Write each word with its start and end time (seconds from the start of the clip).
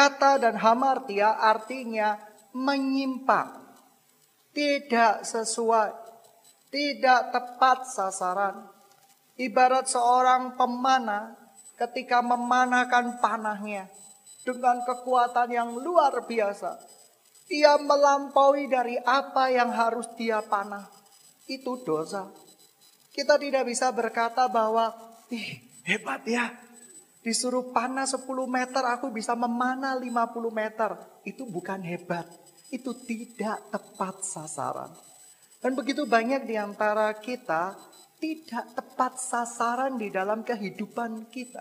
Kata 0.00 0.40
dan 0.40 0.56
hamartia 0.56 1.36
artinya 1.36 2.16
menyimpang, 2.56 3.52
tidak 4.56 5.28
sesuai, 5.28 5.92
tidak 6.72 7.28
tepat 7.28 7.84
sasaran. 7.84 8.64
Ibarat 9.36 9.92
seorang 9.92 10.56
pemanah 10.56 11.36
ketika 11.76 12.24
memanahkan 12.24 13.20
panahnya 13.20 13.92
dengan 14.40 14.80
kekuatan 14.88 15.52
yang 15.52 15.76
luar 15.76 16.24
biasa. 16.24 16.80
Ia 17.52 17.76
melampaui 17.76 18.72
dari 18.72 18.96
apa 18.96 19.52
yang 19.52 19.68
harus 19.68 20.08
dia 20.16 20.40
panah. 20.40 20.88
Itu 21.44 21.76
dosa. 21.84 22.24
Kita 23.12 23.36
tidak 23.36 23.68
bisa 23.68 23.92
berkata 23.92 24.48
bahwa, 24.48 24.96
ih 25.28 25.60
hebat 25.84 26.24
ya, 26.24 26.69
Disuruh 27.20 27.68
panah 27.76 28.08
10 28.08 28.24
meter, 28.48 28.80
aku 28.80 29.12
bisa 29.12 29.36
memanah 29.36 29.92
50 29.92 30.48
meter. 30.48 30.96
Itu 31.20 31.44
bukan 31.44 31.84
hebat. 31.84 32.24
Itu 32.72 32.96
tidak 32.96 33.60
tepat 33.68 34.24
sasaran. 34.24 34.88
Dan 35.60 35.76
begitu 35.76 36.08
banyak 36.08 36.48
di 36.48 36.56
antara 36.56 37.12
kita 37.20 37.76
tidak 38.16 38.72
tepat 38.72 39.20
sasaran 39.20 40.00
di 40.00 40.08
dalam 40.08 40.40
kehidupan 40.40 41.28
kita. 41.28 41.60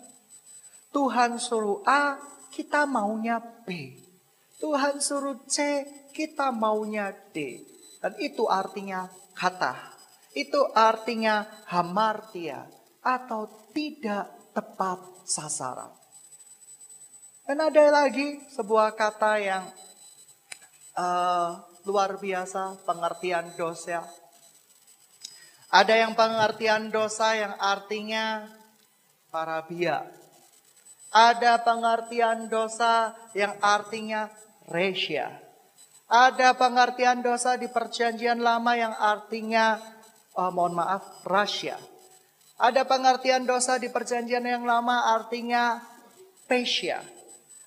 Tuhan 0.96 1.36
suruh 1.36 1.84
A, 1.84 2.16
kita 2.56 2.88
maunya 2.88 3.44
B. 3.68 4.00
Tuhan 4.64 5.04
suruh 5.04 5.44
C, 5.44 5.84
kita 6.16 6.56
maunya 6.56 7.12
D. 7.36 7.64
Dan 8.00 8.16
itu 8.24 8.48
artinya 8.48 9.12
kata. 9.36 9.76
Itu 10.32 10.72
artinya 10.72 11.44
hamartia 11.68 12.64
atau 13.04 13.70
tidak 13.76 14.39
tepat 14.60 15.00
sasaran. 15.24 15.88
Dan 17.48 17.64
ada 17.64 18.04
lagi 18.04 18.44
sebuah 18.52 18.92
kata 18.92 19.40
yang 19.40 19.64
uh, 21.00 21.64
luar 21.88 22.20
biasa, 22.20 22.84
pengertian 22.84 23.56
dosa. 23.56 24.04
Ada 25.72 25.96
yang 26.04 26.14
pengertian 26.14 26.92
dosa 26.92 27.40
yang 27.40 27.56
artinya 27.56 28.52
parabia. 29.32 30.04
Ada 31.10 31.64
pengertian 31.64 32.52
dosa 32.52 33.16
yang 33.32 33.56
artinya 33.64 34.28
resya. 34.68 35.40
Ada 36.06 36.54
pengertian 36.54 37.24
dosa 37.24 37.58
di 37.58 37.66
perjanjian 37.66 38.42
lama 38.44 38.78
yang 38.78 38.94
artinya, 38.94 39.82
oh, 40.38 40.54
mohon 40.54 40.78
maaf, 40.78 41.26
rasya. 41.26 41.78
Ada 42.60 42.84
pengertian 42.84 43.48
dosa 43.48 43.80
di 43.80 43.88
perjanjian 43.88 44.44
yang 44.44 44.68
lama 44.68 45.16
artinya 45.16 45.80
pesia. 46.44 47.00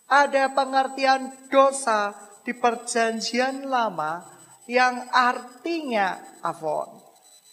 Ada 0.04 0.52
pengertian 0.52 1.48
dosa 1.48 2.12
di 2.44 2.52
perjanjian 2.52 3.64
lama 3.64 4.20
yang 4.68 5.08
artinya 5.08 6.20
avon. 6.44 7.00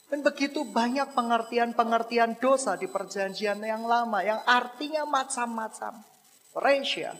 Dan 0.10 0.26
begitu 0.26 0.66
banyak 0.66 1.14
pengertian-pengertian 1.14 2.42
dosa 2.42 2.73
di 2.76 2.90
perjanjian 2.90 3.62
yang 3.62 3.86
lama 3.86 4.26
yang 4.26 4.42
artinya 4.44 5.06
macam-macam. 5.06 6.02
Pesia, 6.50 7.14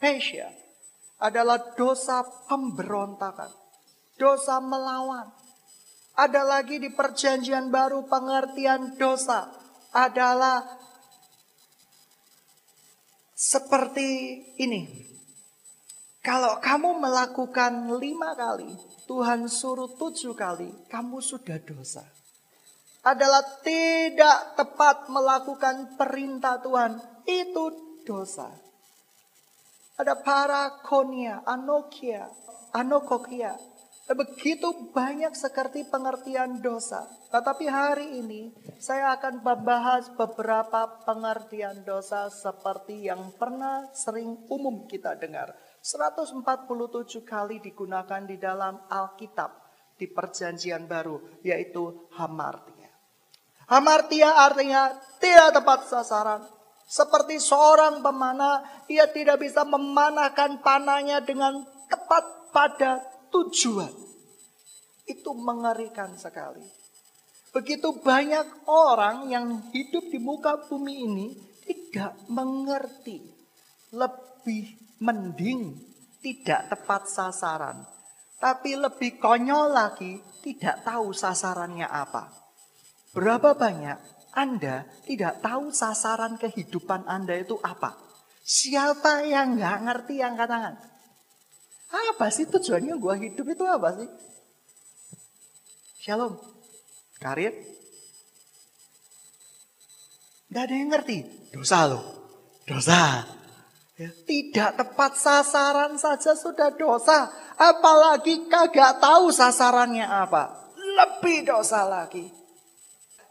pesia 0.00 0.48
adalah 1.20 1.76
dosa 1.76 2.24
pemberontakan, 2.48 3.52
dosa 4.16 4.56
melawan, 4.58 5.28
ada 6.14 6.46
lagi 6.46 6.78
di 6.78 6.94
perjanjian 6.94 7.74
baru 7.74 8.06
pengertian 8.06 8.94
dosa 8.94 9.50
adalah 9.90 10.62
seperti 13.34 14.40
ini. 14.62 15.10
Kalau 16.24 16.62
kamu 16.62 17.04
melakukan 17.04 18.00
lima 18.00 18.32
kali, 18.32 18.72
Tuhan 19.04 19.44
suruh 19.50 19.92
tujuh 19.98 20.32
kali, 20.32 20.72
kamu 20.88 21.20
sudah 21.20 21.60
dosa. 21.60 22.00
Adalah 23.04 23.44
tidak 23.60 24.56
tepat 24.56 25.12
melakukan 25.12 26.00
perintah 26.00 26.56
Tuhan, 26.64 26.96
itu 27.28 27.64
dosa. 28.08 28.48
Ada 30.00 30.16
parakonia, 30.24 31.44
anokia, 31.44 32.32
anokokia, 32.72 33.52
Begitu 34.04 34.92
banyak 34.92 35.32
seperti 35.32 35.88
pengertian 35.88 36.60
dosa. 36.60 37.08
Tetapi 37.32 37.64
hari 37.64 38.20
ini 38.20 38.52
saya 38.76 39.16
akan 39.16 39.40
membahas 39.40 40.12
beberapa 40.12 41.00
pengertian 41.08 41.88
dosa 41.88 42.28
seperti 42.28 43.08
yang 43.08 43.32
pernah 43.40 43.88
sering 43.96 44.44
umum 44.52 44.84
kita 44.84 45.16
dengar. 45.16 45.56
147 45.80 46.44
kali 47.24 47.64
digunakan 47.64 48.20
di 48.28 48.36
dalam 48.36 48.84
Alkitab 48.92 49.50
di 49.96 50.04
perjanjian 50.04 50.84
baru 50.84 51.40
yaitu 51.40 52.04
hamartia. 52.20 52.92
Hamartia 53.72 54.36
artinya 54.36 55.00
tidak 55.16 55.56
tepat 55.56 55.80
sasaran. 55.88 56.44
Seperti 56.84 57.40
seorang 57.40 58.04
pemanah, 58.04 58.84
ia 58.92 59.08
tidak 59.08 59.40
bisa 59.40 59.64
memanahkan 59.64 60.60
panahnya 60.60 61.24
dengan 61.24 61.64
tepat 61.88 62.52
pada 62.52 63.13
tujuan. 63.34 63.90
Itu 65.10 65.34
mengerikan 65.34 66.14
sekali. 66.14 66.62
Begitu 67.50 67.98
banyak 67.98 68.66
orang 68.70 69.30
yang 69.30 69.46
hidup 69.74 70.10
di 70.10 70.18
muka 70.22 70.62
bumi 70.70 70.94
ini 71.06 71.26
tidak 71.66 72.14
mengerti. 72.30 73.18
Lebih 73.94 74.98
mending 75.02 75.78
tidak 76.22 76.70
tepat 76.70 77.10
sasaran. 77.10 77.84
Tapi 78.38 78.74
lebih 78.74 79.22
konyol 79.22 79.70
lagi 79.70 80.18
tidak 80.42 80.82
tahu 80.82 81.14
sasarannya 81.14 81.86
apa. 81.86 82.32
Berapa 83.14 83.54
banyak 83.54 83.98
Anda 84.34 84.84
tidak 85.06 85.38
tahu 85.38 85.70
sasaran 85.70 86.34
kehidupan 86.40 87.06
Anda 87.06 87.38
itu 87.38 87.54
apa? 87.62 87.94
Siapa 88.44 89.24
yang 89.24 89.56
nggak 89.56 89.78
ngerti 89.86 90.14
yang 90.20 90.34
katakan? 90.34 90.93
Apa 91.94 92.26
sih 92.34 92.50
tujuannya 92.50 92.98
gue 92.98 93.14
hidup 93.30 93.46
itu 93.54 93.64
apa 93.66 93.94
sih? 93.94 94.08
Shalom. 96.02 96.34
Karir. 97.22 97.54
Gak 100.50 100.62
ada 100.68 100.74
yang 100.74 100.90
ngerti. 100.90 101.18
Dosa 101.54 101.86
loh. 101.86 102.04
Dosa. 102.66 103.22
Ya, 103.94 104.10
tidak 104.26 104.74
tepat 104.74 105.14
sasaran 105.14 105.94
saja 105.96 106.34
sudah 106.34 106.74
dosa. 106.74 107.30
Apalagi 107.54 108.50
kagak 108.50 108.98
tahu 108.98 109.30
sasarannya 109.30 110.02
apa. 110.02 110.74
Lebih 110.74 111.46
dosa 111.46 111.86
lagi. 111.86 112.26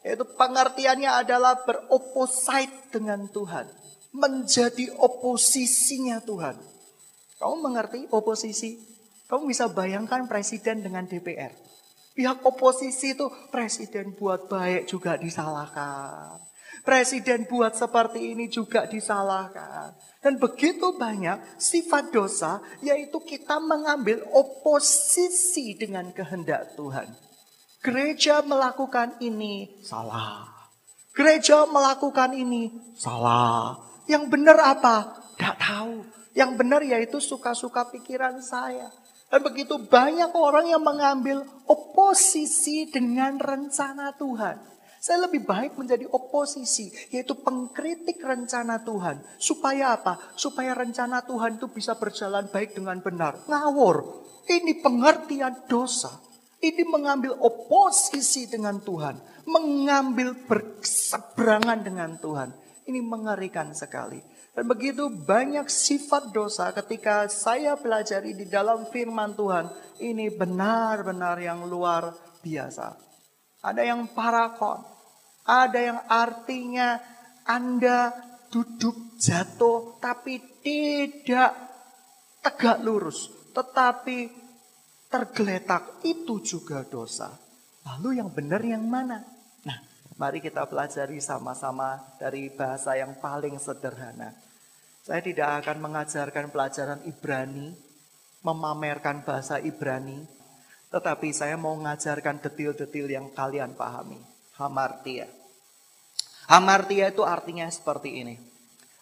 Itu 0.04 0.24
pengertiannya 0.36 1.12
adalah 1.24 1.64
beroposite 1.64 2.92
dengan 2.92 3.28
Tuhan. 3.32 3.68
Menjadi 4.16 4.92
oposisinya 5.00 6.24
Tuhan. 6.24 6.73
Kamu 7.44 7.60
mengerti 7.60 8.08
oposisi? 8.16 8.80
Kamu 9.28 9.52
bisa 9.52 9.68
bayangkan 9.68 10.32
presiden 10.32 10.80
dengan 10.80 11.04
DPR. 11.04 11.52
Pihak 12.16 12.40
oposisi 12.40 13.20
itu 13.20 13.28
presiden 13.52 14.16
buat 14.16 14.48
baik 14.48 14.88
juga 14.88 15.20
disalahkan. 15.20 16.40
Presiden 16.88 17.44
buat 17.52 17.76
seperti 17.76 18.32
ini 18.32 18.48
juga 18.48 18.88
disalahkan. 18.88 19.92
Dan 20.24 20.40
begitu 20.40 20.96
banyak 20.96 21.60
sifat 21.60 22.16
dosa 22.16 22.64
yaitu 22.80 23.20
kita 23.20 23.60
mengambil 23.60 24.24
oposisi 24.32 25.76
dengan 25.76 26.16
kehendak 26.16 26.80
Tuhan. 26.80 27.12
Gereja 27.84 28.40
melakukan 28.40 29.20
ini 29.20 29.84
salah. 29.84 30.48
Gereja 31.12 31.68
melakukan 31.68 32.40
ini 32.40 32.72
salah. 32.96 33.76
Yang 34.08 34.32
benar 34.32 34.64
apa? 34.64 34.96
Tidak 35.36 35.58
tahu. 35.60 36.23
Yang 36.34 36.52
benar 36.58 36.82
yaitu 36.82 37.22
suka-suka 37.22 37.90
pikiran 37.94 38.42
saya. 38.42 38.90
Dan 39.34 39.42
begitu 39.42 39.82
banyak 39.82 40.30
orang 40.38 40.70
yang 40.70 40.86
mengambil 40.86 41.42
oposisi 41.66 42.86
dengan 42.90 43.42
rencana 43.42 44.14
Tuhan. 44.14 44.74
Saya 45.04 45.28
lebih 45.28 45.44
baik 45.44 45.76
menjadi 45.76 46.08
oposisi, 46.08 46.88
yaitu 47.12 47.36
pengkritik 47.36 48.24
rencana 48.24 48.80
Tuhan. 48.88 49.20
Supaya 49.36 50.00
apa? 50.00 50.16
Supaya 50.40 50.72
rencana 50.72 51.20
Tuhan 51.28 51.60
itu 51.60 51.68
bisa 51.68 52.00
berjalan 52.00 52.48
baik 52.48 52.78
dengan 52.78 53.04
benar. 53.04 53.44
Ngawur. 53.52 54.24
Ini 54.48 54.80
pengertian 54.80 55.68
dosa. 55.68 56.24
Ini 56.64 56.88
mengambil 56.88 57.36
oposisi 57.36 58.48
dengan 58.48 58.80
Tuhan. 58.80 59.44
Mengambil 59.44 60.40
berseberangan 60.48 61.84
dengan 61.84 62.16
Tuhan. 62.16 62.56
Ini 62.88 63.04
mengerikan 63.04 63.76
sekali. 63.76 64.24
Dan 64.54 64.70
begitu 64.70 65.10
banyak 65.10 65.66
sifat 65.66 66.30
dosa 66.30 66.70
ketika 66.78 67.26
saya 67.26 67.74
pelajari 67.74 68.38
di 68.38 68.46
dalam 68.46 68.86
firman 68.94 69.34
Tuhan. 69.34 69.66
Ini 69.98 70.30
benar-benar 70.38 71.42
yang 71.42 71.66
luar 71.66 72.14
biasa. 72.46 72.94
Ada 73.66 73.82
yang 73.82 74.14
parakon. 74.14 74.86
Ada 75.44 75.80
yang 75.82 76.00
artinya 76.06 77.02
Anda 77.50 78.14
duduk 78.54 79.18
jatuh 79.18 79.98
tapi 79.98 80.40
tidak 80.62 81.52
tegak 82.46 82.80
lurus, 82.86 83.28
tetapi 83.52 84.30
tergeletak 85.10 86.06
itu 86.06 86.40
juga 86.46 86.86
dosa. 86.86 87.34
Lalu 87.84 88.22
yang 88.22 88.30
benar 88.32 88.62
yang 88.64 88.86
mana? 88.86 89.20
Mari 90.24 90.40
kita 90.40 90.64
pelajari 90.72 91.20
sama-sama 91.20 92.00
dari 92.16 92.48
bahasa 92.48 92.96
yang 92.96 93.20
paling 93.20 93.60
sederhana. 93.60 94.32
Saya 95.04 95.20
tidak 95.20 95.60
akan 95.60 95.84
mengajarkan 95.84 96.48
pelajaran 96.48 97.04
Ibrani, 97.04 97.76
memamerkan 98.40 99.28
bahasa 99.28 99.60
Ibrani, 99.60 100.24
tetapi 100.96 101.28
saya 101.36 101.60
mau 101.60 101.76
mengajarkan 101.76 102.40
detil-detil 102.40 103.12
yang 103.12 103.36
kalian 103.36 103.76
pahami. 103.76 104.16
Hamartia. 104.56 105.28
Hamartia 106.48 107.12
itu 107.12 107.28
artinya 107.28 107.68
seperti 107.68 108.24
ini. 108.24 108.40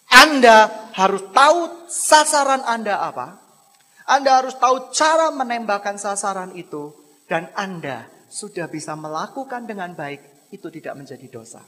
Anda 0.10 0.90
harus 0.98 1.22
tahu 1.30 1.86
sasaran 1.86 2.66
Anda 2.66 2.98
apa. 2.98 3.38
Anda 4.10 4.42
harus 4.42 4.58
tahu 4.58 4.90
cara 4.90 5.30
menembakkan 5.30 6.02
sasaran 6.02 6.58
itu. 6.58 6.98
Dan 7.30 7.46
Anda 7.54 8.10
sudah 8.26 8.66
bisa 8.66 8.98
melakukan 8.98 9.70
dengan 9.70 9.94
baik. 9.94 10.31
Itu 10.52 10.68
tidak 10.68 11.00
menjadi 11.00 11.28
dosa. 11.32 11.64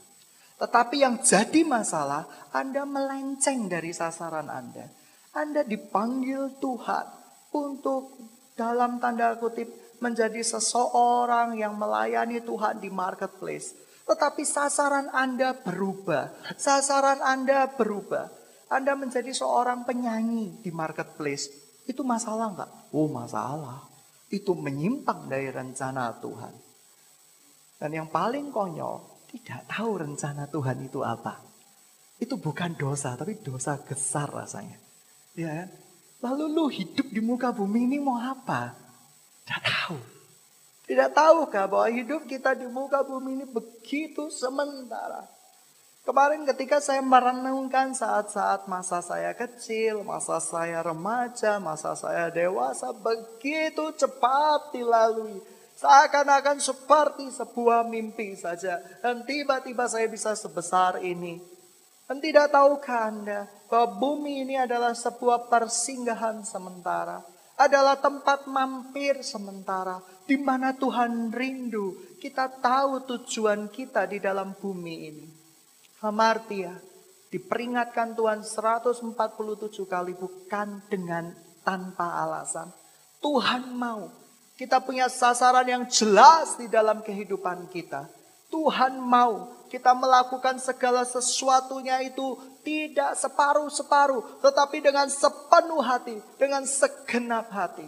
Tetapi 0.60 1.02
yang 1.02 1.18
jadi 1.24 1.66
masalah, 1.66 2.28
Anda 2.54 2.86
melenceng 2.86 3.66
dari 3.66 3.90
sasaran 3.90 4.46
Anda. 4.46 4.86
Anda 5.34 5.66
dipanggil 5.66 6.62
Tuhan 6.62 7.06
untuk 7.50 8.14
dalam 8.54 9.02
tanda 9.02 9.34
kutip 9.34 9.98
menjadi 9.98 10.44
seseorang 10.46 11.58
yang 11.58 11.74
melayani 11.74 12.38
Tuhan 12.38 12.78
di 12.78 12.86
marketplace 12.86 13.84
tetapi 14.04 14.44
sasaran 14.44 15.08
Anda 15.10 15.56
berubah. 15.56 16.56
Sasaran 16.60 17.24
Anda 17.24 17.72
berubah. 17.72 18.28
Anda 18.68 18.96
menjadi 18.96 19.32
seorang 19.32 19.88
penyanyi 19.88 20.60
di 20.60 20.68
marketplace. 20.72 21.48
Itu 21.88 22.04
masalah 22.04 22.52
enggak? 22.52 22.70
Oh 22.92 23.08
masalah. 23.08 23.88
Itu 24.28 24.56
menyimpang 24.56 25.28
dari 25.28 25.48
rencana 25.48 26.20
Tuhan. 26.20 26.52
Dan 27.84 27.92
yang 27.92 28.08
paling 28.08 28.48
konyol, 28.48 29.28
tidak 29.28 29.68
tahu 29.68 30.00
rencana 30.00 30.48
Tuhan 30.48 30.88
itu 30.88 31.04
apa. 31.04 31.36
Itu 32.16 32.40
bukan 32.40 32.80
dosa, 32.80 33.12
tapi 33.12 33.44
dosa 33.44 33.76
besar 33.76 34.32
rasanya. 34.32 34.80
Ya, 35.36 35.68
Lalu 36.24 36.44
lu 36.48 36.72
hidup 36.72 37.12
di 37.12 37.20
muka 37.20 37.52
bumi 37.52 37.84
ini 37.84 38.00
mau 38.00 38.16
apa? 38.16 38.72
Tidak 39.44 39.60
tahu. 39.60 39.98
Tidak 40.88 41.12
tahukah 41.12 41.68
bahwa 41.68 41.88
hidup 41.92 42.24
kita 42.24 42.56
di 42.56 42.64
muka 42.64 43.04
bumi 43.04 43.36
ini 43.36 43.44
begitu 43.44 44.32
sementara. 44.32 45.28
Kemarin 46.08 46.48
ketika 46.48 46.80
saya 46.80 47.04
merenungkan 47.04 47.92
saat-saat 47.92 48.64
masa 48.68 49.04
saya 49.04 49.36
kecil, 49.36 50.00
masa 50.00 50.40
saya 50.40 50.80
remaja, 50.80 51.60
masa 51.60 51.92
saya 51.92 52.32
dewasa, 52.32 52.96
begitu 52.96 53.92
cepat 53.92 54.72
dilalui. 54.72 55.44
Seakan-akan 55.84 56.64
seperti 56.64 57.28
sebuah 57.28 57.84
mimpi 57.84 58.32
saja. 58.40 58.80
Dan 59.04 59.28
tiba-tiba 59.28 59.84
saya 59.84 60.08
bisa 60.08 60.32
sebesar 60.32 61.04
ini. 61.04 61.36
Dan 62.08 62.24
tidak 62.24 62.56
tahukah 62.56 63.12
Anda 63.12 63.44
bahwa 63.68 64.00
bumi 64.00 64.48
ini 64.48 64.56
adalah 64.56 64.96
sebuah 64.96 65.52
persinggahan 65.52 66.40
sementara. 66.40 67.20
Adalah 67.60 68.00
tempat 68.00 68.48
mampir 68.48 69.20
sementara 69.20 70.00
di 70.24 70.40
mana 70.40 70.72
Tuhan 70.72 71.28
rindu, 71.28 72.16
kita 72.16 72.48
tahu 72.64 73.04
tujuan 73.04 73.68
kita 73.68 74.08
di 74.08 74.24
dalam 74.24 74.56
bumi 74.56 74.96
ini. 75.04 75.26
Hamartia, 76.00 76.72
diperingatkan 77.28 78.16
Tuhan 78.16 78.40
147 78.40 79.12
kali 79.84 80.16
bukan 80.16 80.80
dengan 80.88 81.28
tanpa 81.60 82.24
alasan. 82.24 82.72
Tuhan 83.20 83.76
mau 83.76 84.23
kita 84.54 84.78
punya 84.78 85.10
sasaran 85.10 85.66
yang 85.66 85.84
jelas 85.90 86.54
di 86.54 86.70
dalam 86.70 87.02
kehidupan 87.02 87.66
kita. 87.70 88.06
Tuhan 88.54 89.02
mau 89.02 89.50
kita 89.66 89.90
melakukan 89.90 90.62
segala 90.62 91.02
sesuatunya 91.02 91.98
itu 92.06 92.38
tidak 92.62 93.18
separuh-separuh, 93.18 94.38
tetapi 94.38 94.78
dengan 94.78 95.10
sepenuh 95.10 95.82
hati, 95.82 96.22
dengan 96.38 96.62
segenap 96.62 97.50
hati. 97.50 97.86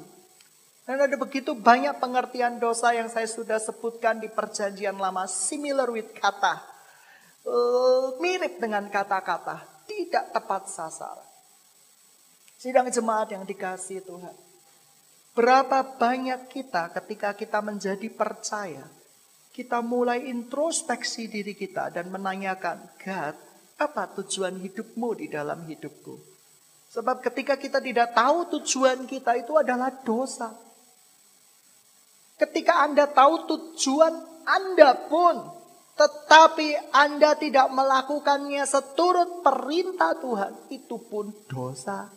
Dan 0.86 1.02
ada 1.02 1.14
begitu 1.18 1.54
banyak 1.54 1.98
pengertian 1.98 2.58
dosa 2.58 2.94
yang 2.94 3.10
saya 3.10 3.26
sudah 3.26 3.58
sebutkan 3.58 4.18
di 4.18 4.26
perjanjian 4.30 4.98
lama. 4.98 5.26
Similar 5.26 5.90
with 5.90 6.10
kata. 6.14 6.62
Uh, 7.46 8.18
mirip 8.22 8.58
dengan 8.58 8.86
kata-kata. 8.86 9.62
Tidak 9.86 10.34
tepat 10.34 10.70
sasaran. 10.70 11.26
Sidang 12.58 12.90
jemaat 12.90 13.30
yang 13.34 13.42
dikasih 13.42 14.02
Tuhan. 14.02 14.45
Berapa 15.36 15.84
banyak 16.00 16.48
kita 16.48 16.96
ketika 16.96 17.36
kita 17.36 17.60
menjadi 17.60 18.08
percaya. 18.08 18.88
Kita 19.52 19.84
mulai 19.84 20.32
introspeksi 20.32 21.28
diri 21.28 21.52
kita 21.52 21.92
dan 21.92 22.08
menanyakan. 22.08 22.96
God, 22.96 23.36
apa 23.76 24.02
tujuan 24.16 24.56
hidupmu 24.56 25.12
di 25.20 25.28
dalam 25.28 25.68
hidupku? 25.68 26.16
Sebab 26.88 27.20
ketika 27.20 27.60
kita 27.60 27.84
tidak 27.84 28.16
tahu 28.16 28.56
tujuan 28.56 29.04
kita 29.04 29.36
itu 29.36 29.52
adalah 29.60 29.92
dosa. 29.92 30.56
Ketika 32.40 32.88
Anda 32.88 33.04
tahu 33.04 33.44
tujuan 33.44 34.16
Anda 34.48 35.04
pun, 35.04 35.52
tetapi 36.00 36.92
Anda 36.96 37.36
tidak 37.36 37.68
melakukannya 37.76 38.64
seturut 38.64 39.44
perintah 39.44 40.16
Tuhan, 40.16 40.52
itu 40.72 40.96
pun 40.96 41.32
dosa. 41.44 42.08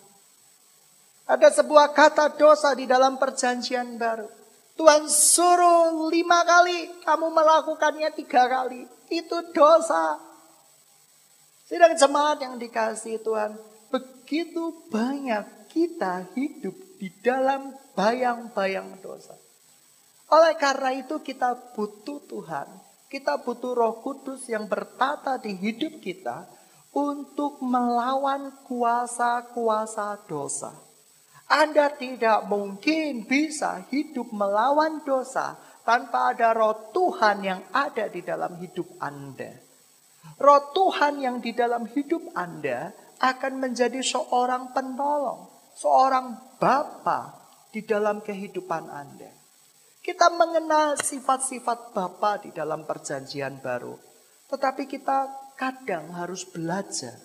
Ada 1.29 1.61
sebuah 1.61 1.93
kata 1.93 2.33
dosa 2.33 2.73
di 2.73 2.89
dalam 2.89 3.21
perjanjian 3.21 4.01
baru. 4.01 4.25
Tuhan 4.73 5.05
suruh 5.05 6.09
lima 6.09 6.41
kali, 6.41 7.05
kamu 7.05 7.29
melakukannya 7.29 8.09
tiga 8.17 8.49
kali. 8.49 8.89
Itu 9.13 9.53
dosa. 9.53 10.17
Sidang 11.69 11.93
jemaat 11.93 12.41
yang 12.41 12.57
dikasih 12.57 13.21
Tuhan, 13.21 13.53
begitu 13.93 14.73
banyak 14.89 15.69
kita 15.69 16.33
hidup 16.33 16.73
di 16.97 17.13
dalam 17.21 17.77
bayang-bayang 17.93 18.97
dosa. 18.97 19.37
Oleh 20.33 20.57
karena 20.57 20.97
itu 20.97 21.21
kita 21.21 21.77
butuh 21.77 22.25
Tuhan. 22.25 22.65
Kita 23.05 23.37
butuh 23.45 23.77
roh 23.77 24.01
kudus 24.01 24.49
yang 24.49 24.65
bertata 24.65 25.37
di 25.37 25.53
hidup 25.53 26.01
kita 26.01 26.49
untuk 26.93 27.61
melawan 27.61 28.49
kuasa-kuasa 28.65 30.25
dosa. 30.25 30.88
Anda 31.49 31.89
tidak 31.97 32.45
mungkin 32.45 33.25
bisa 33.25 33.81
hidup 33.89 34.29
melawan 34.29 35.01
dosa 35.01 35.57
tanpa 35.81 36.37
ada 36.37 36.53
roh 36.53 36.93
Tuhan 36.93 37.41
yang 37.41 37.61
ada 37.73 38.05
di 38.05 38.21
dalam 38.21 38.61
hidup 38.61 38.85
Anda. 39.01 39.57
Roh 40.37 40.69
Tuhan 40.77 41.17
yang 41.17 41.41
di 41.41 41.57
dalam 41.57 41.89
hidup 41.89 42.21
Anda 42.37 42.93
akan 43.17 43.53
menjadi 43.57 43.97
seorang 43.97 44.77
penolong, 44.77 45.49
seorang 45.73 46.57
bapa 46.61 47.33
di 47.73 47.81
dalam 47.81 48.21
kehidupan 48.21 48.85
Anda. 48.85 49.31
Kita 49.99 50.31
mengenal 50.31 50.95
sifat-sifat 50.95 51.91
Bapa 51.91 52.39
di 52.39 52.55
dalam 52.55 52.87
perjanjian 52.87 53.59
baru. 53.59 53.93
Tetapi 54.47 54.87
kita 54.87 55.27
kadang 55.59 56.15
harus 56.15 56.47
belajar 56.47 57.19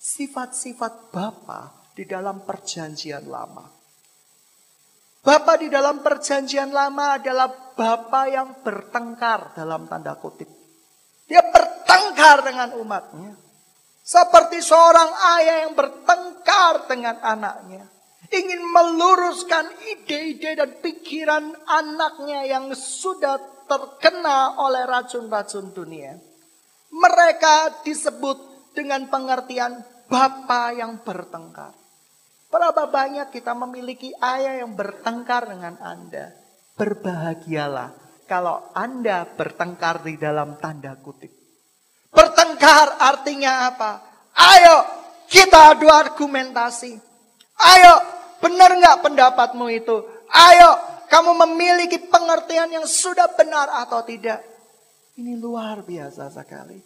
sifat-sifat 0.00 1.12
Bapa 1.12 1.85
di 1.96 2.04
dalam 2.04 2.44
perjanjian 2.44 3.24
lama. 3.24 3.64
Bapa 5.24 5.56
di 5.56 5.72
dalam 5.72 6.04
perjanjian 6.04 6.68
lama 6.70 7.16
adalah 7.16 7.48
Bapa 7.72 8.28
yang 8.28 8.60
bertengkar 8.60 9.56
dalam 9.56 9.88
tanda 9.88 10.12
kutip. 10.20 10.46
Dia 11.24 11.40
bertengkar 11.40 12.44
dengan 12.44 12.76
umatnya. 12.76 13.32
Seperti 14.06 14.62
seorang 14.62 15.10
ayah 15.40 15.56
yang 15.66 15.74
bertengkar 15.74 16.86
dengan 16.86 17.18
anaknya 17.24 17.96
ingin 18.30 18.62
meluruskan 18.62 19.66
ide-ide 19.86 20.58
dan 20.58 20.70
pikiran 20.82 21.54
anaknya 21.66 22.46
yang 22.46 22.74
sudah 22.74 23.38
terkena 23.66 24.58
oleh 24.62 24.86
racun-racun 24.86 25.74
dunia. 25.74 26.18
Mereka 26.90 27.82
disebut 27.82 28.70
dengan 28.74 29.10
pengertian 29.10 29.82
bapa 30.06 30.74
yang 30.74 31.02
bertengkar. 31.02 31.85
Berapa 32.46 32.86
banyak 32.86 33.34
kita 33.34 33.52
memiliki 33.52 34.14
ayah 34.22 34.62
yang 34.64 34.78
bertengkar 34.78 35.50
dengan 35.50 35.76
Anda? 35.82 36.30
Berbahagialah 36.78 38.22
kalau 38.30 38.70
Anda 38.72 39.26
bertengkar 39.26 40.06
di 40.06 40.14
dalam 40.18 40.58
tanda 40.62 40.94
kutip. 40.98 41.32
Bertengkar 42.14 43.02
artinya 43.02 43.70
apa? 43.70 43.92
Ayo 44.36 44.76
kita 45.26 45.74
adu 45.74 45.90
argumentasi. 45.90 46.96
Ayo 47.56 48.16
Benar 48.40 48.70
nggak 48.76 49.00
pendapatmu 49.02 49.66
itu? 49.72 49.96
Ayo, 50.28 50.70
kamu 51.08 51.32
memiliki 51.46 51.98
pengertian 52.06 52.68
yang 52.68 52.86
sudah 52.86 53.32
benar 53.32 53.70
atau 53.86 54.04
tidak? 54.04 54.44
Ini 55.16 55.40
luar 55.40 55.80
biasa 55.80 56.28
sekali. 56.28 56.76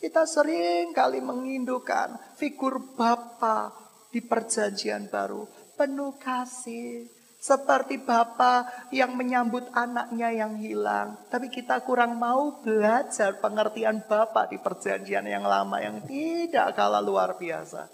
Kita 0.00 0.24
sering 0.24 0.92
kali 0.96 1.20
mengindukan 1.20 2.36
figur 2.36 2.96
Bapa 2.96 3.83
di 4.14 4.22
perjanjian 4.22 5.10
baru. 5.10 5.42
penuh 5.74 6.14
kasih. 6.22 7.10
Seperti 7.44 8.00
Bapak 8.00 8.88
yang 8.88 9.20
menyambut 9.20 9.68
anaknya 9.76 10.32
yang 10.32 10.56
hilang. 10.56 11.18
Tapi 11.28 11.52
kita 11.52 11.84
kurang 11.84 12.16
mau 12.16 12.62
belajar 12.64 13.36
pengertian 13.36 14.00
Bapak 14.00 14.48
di 14.48 14.56
perjanjian 14.56 15.28
yang 15.28 15.44
lama 15.44 15.76
yang 15.76 16.00
tidak 16.08 16.72
kalah 16.72 17.04
luar 17.04 17.36
biasa. 17.36 17.90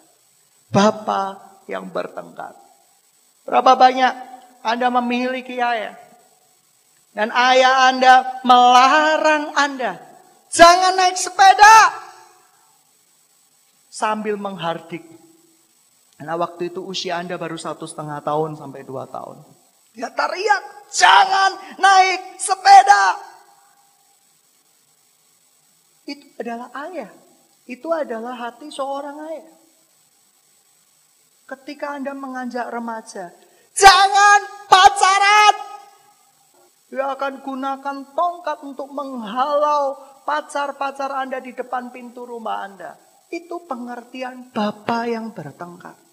Bapak 0.71 1.67
yang 1.67 1.91
bertengkar. 1.91 2.55
Berapa 3.43 3.75
banyak 3.75 4.13
Anda 4.63 4.87
memiliki 5.03 5.59
ayah? 5.59 5.99
Dan 7.11 7.35
ayah 7.35 7.91
Anda 7.91 8.15
melarang 8.47 9.51
Anda. 9.59 9.99
Jangan 10.55 10.95
naik 10.95 11.19
sepeda. 11.19 11.79
Sambil 13.91 14.39
menghardik 14.39 15.20
Nah 16.21 16.37
waktu 16.37 16.69
itu 16.69 16.85
usia 16.85 17.17
Anda 17.17 17.41
baru 17.41 17.57
satu 17.57 17.89
setengah 17.89 18.21
tahun 18.21 18.61
sampai 18.61 18.85
dua 18.85 19.09
tahun. 19.09 19.41
Dia 19.97 20.13
teriak, 20.13 20.93
jangan 20.93 21.81
naik 21.81 22.37
sepeda. 22.37 23.07
Itu 26.05 26.27
adalah 26.37 26.69
ayah. 26.87 27.11
Itu 27.65 27.89
adalah 27.89 28.35
hati 28.37 28.69
seorang 28.69 29.17
ayah. 29.33 29.51
Ketika 31.49 31.97
Anda 31.97 32.13
mengajak 32.13 32.69
remaja, 32.69 33.33
jangan 33.73 34.41
pacaran. 34.69 35.55
Dia 36.91 37.17
akan 37.17 37.35
gunakan 37.43 37.97
tongkat 38.13 38.59
untuk 38.67 38.91
menghalau 38.93 39.97
pacar-pacar 40.29 41.11
Anda 41.17 41.41
di 41.41 41.57
depan 41.57 41.95
pintu 41.95 42.29
rumah 42.29 42.67
Anda. 42.67 42.99
Itu 43.31 43.63
pengertian 43.65 44.51
Bapak 44.51 45.05
yang 45.07 45.31
bertengkar 45.31 46.10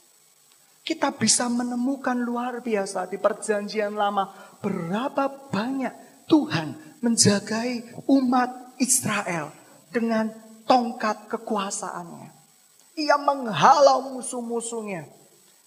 kita 0.87 1.11
bisa 1.11 1.51
menemukan 1.51 2.15
luar 2.15 2.63
biasa 2.63 3.11
di 3.11 3.19
perjanjian 3.19 3.91
lama 3.91 4.31
berapa 4.63 5.51
banyak 5.51 6.23
Tuhan 6.31 7.03
menjagai 7.03 8.07
umat 8.07 8.79
Israel 8.79 9.51
dengan 9.91 10.31
tongkat 10.63 11.27
kekuasaannya. 11.27 12.31
Ia 12.95 13.19
menghalau 13.19 14.15
musuh-musuhnya. 14.15 15.11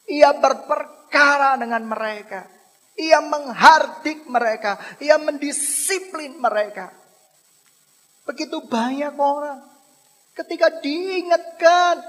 Ia 0.09 0.33
berperkara 0.41 1.61
dengan 1.61 1.85
mereka. 1.85 2.49
Ia 2.97 3.21
menghardik 3.21 4.25
mereka. 4.25 4.81
Ia 5.05 5.21
mendisiplin 5.21 6.41
mereka. 6.41 6.97
Begitu 8.25 8.57
banyak 8.65 9.15
orang 9.21 9.61
ketika 10.33 10.81
diingatkan 10.81 12.00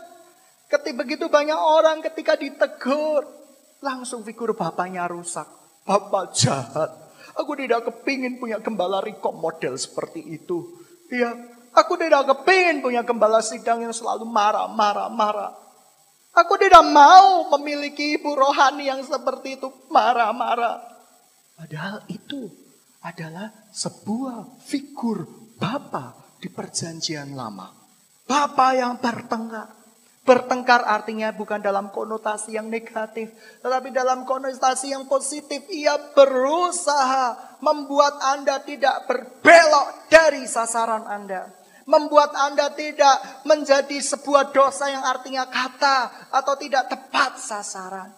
Ketika 0.72 0.96
begitu 0.96 1.26
banyak 1.28 1.60
orang 1.60 2.00
ketika 2.00 2.40
ditegur, 2.40 3.28
langsung 3.84 4.24
figur 4.24 4.56
bapaknya 4.56 5.04
rusak. 5.04 5.44
Bapak 5.84 6.32
jahat. 6.32 6.88
Aku 7.36 7.60
tidak 7.60 7.92
kepingin 7.92 8.40
punya 8.40 8.64
gembala 8.64 9.04
rekom 9.04 9.36
model 9.36 9.76
seperti 9.76 10.24
itu. 10.24 10.64
Ya, 11.12 11.36
aku 11.76 12.00
tidak 12.00 12.24
kepingin 12.24 12.80
punya 12.80 13.04
gembala 13.04 13.44
sidang 13.44 13.84
yang 13.84 13.92
selalu 13.92 14.24
marah, 14.24 14.72
marah, 14.72 15.12
marah. 15.12 15.52
Aku 16.32 16.56
tidak 16.56 16.88
mau 16.88 17.52
memiliki 17.60 18.16
ibu 18.16 18.32
rohani 18.32 18.88
yang 18.88 19.04
seperti 19.04 19.60
itu, 19.60 19.68
marah, 19.92 20.32
marah. 20.32 20.80
Padahal 21.60 22.08
itu 22.08 22.48
adalah 23.04 23.52
sebuah 23.76 24.64
figur 24.64 25.28
Bapak 25.60 26.40
di 26.40 26.48
perjanjian 26.48 27.36
lama. 27.36 27.68
Bapak 28.24 28.72
yang 28.80 28.96
bertengkar. 29.04 29.81
Bertengkar 30.22 30.86
artinya 30.86 31.34
bukan 31.34 31.66
dalam 31.66 31.90
konotasi 31.90 32.54
yang 32.54 32.70
negatif, 32.70 33.34
tetapi 33.66 33.90
dalam 33.90 34.22
konotasi 34.22 34.94
yang 34.94 35.10
positif. 35.10 35.66
Ia 35.66 36.14
berusaha 36.14 37.58
membuat 37.66 38.22
Anda 38.22 38.62
tidak 38.62 39.10
berbelok 39.10 40.14
dari 40.14 40.46
sasaran 40.46 41.10
Anda. 41.10 41.50
Membuat 41.90 42.38
Anda 42.38 42.70
tidak 42.78 43.42
menjadi 43.50 43.98
sebuah 43.98 44.54
dosa 44.54 44.94
yang 44.94 45.02
artinya 45.02 45.50
kata 45.50 46.30
atau 46.30 46.54
tidak 46.54 46.94
tepat 46.94 47.42
sasaran. 47.42 48.14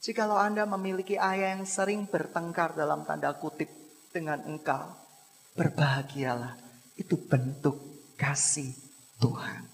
Jikalau 0.00 0.38
Anda 0.38 0.62
memiliki 0.64 1.18
ayah 1.18 1.58
yang 1.58 1.66
sering 1.66 2.06
bertengkar 2.06 2.72
dalam 2.78 3.02
tanda 3.02 3.34
kutip 3.34 3.68
dengan 4.14 4.46
engkau, 4.46 4.94
berbahagialah. 5.58 6.56
Itu 6.96 7.18
bentuk 7.18 7.76
kasih 8.16 8.70
Tuhan. 9.20 9.69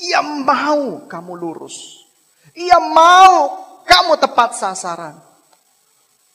Ia 0.00 0.24
mau 0.24 1.04
kamu 1.04 1.32
lurus. 1.36 2.08
Ia 2.56 2.80
mau 2.80 3.60
kamu 3.84 4.16
tepat 4.16 4.56
sasaran. 4.56 5.16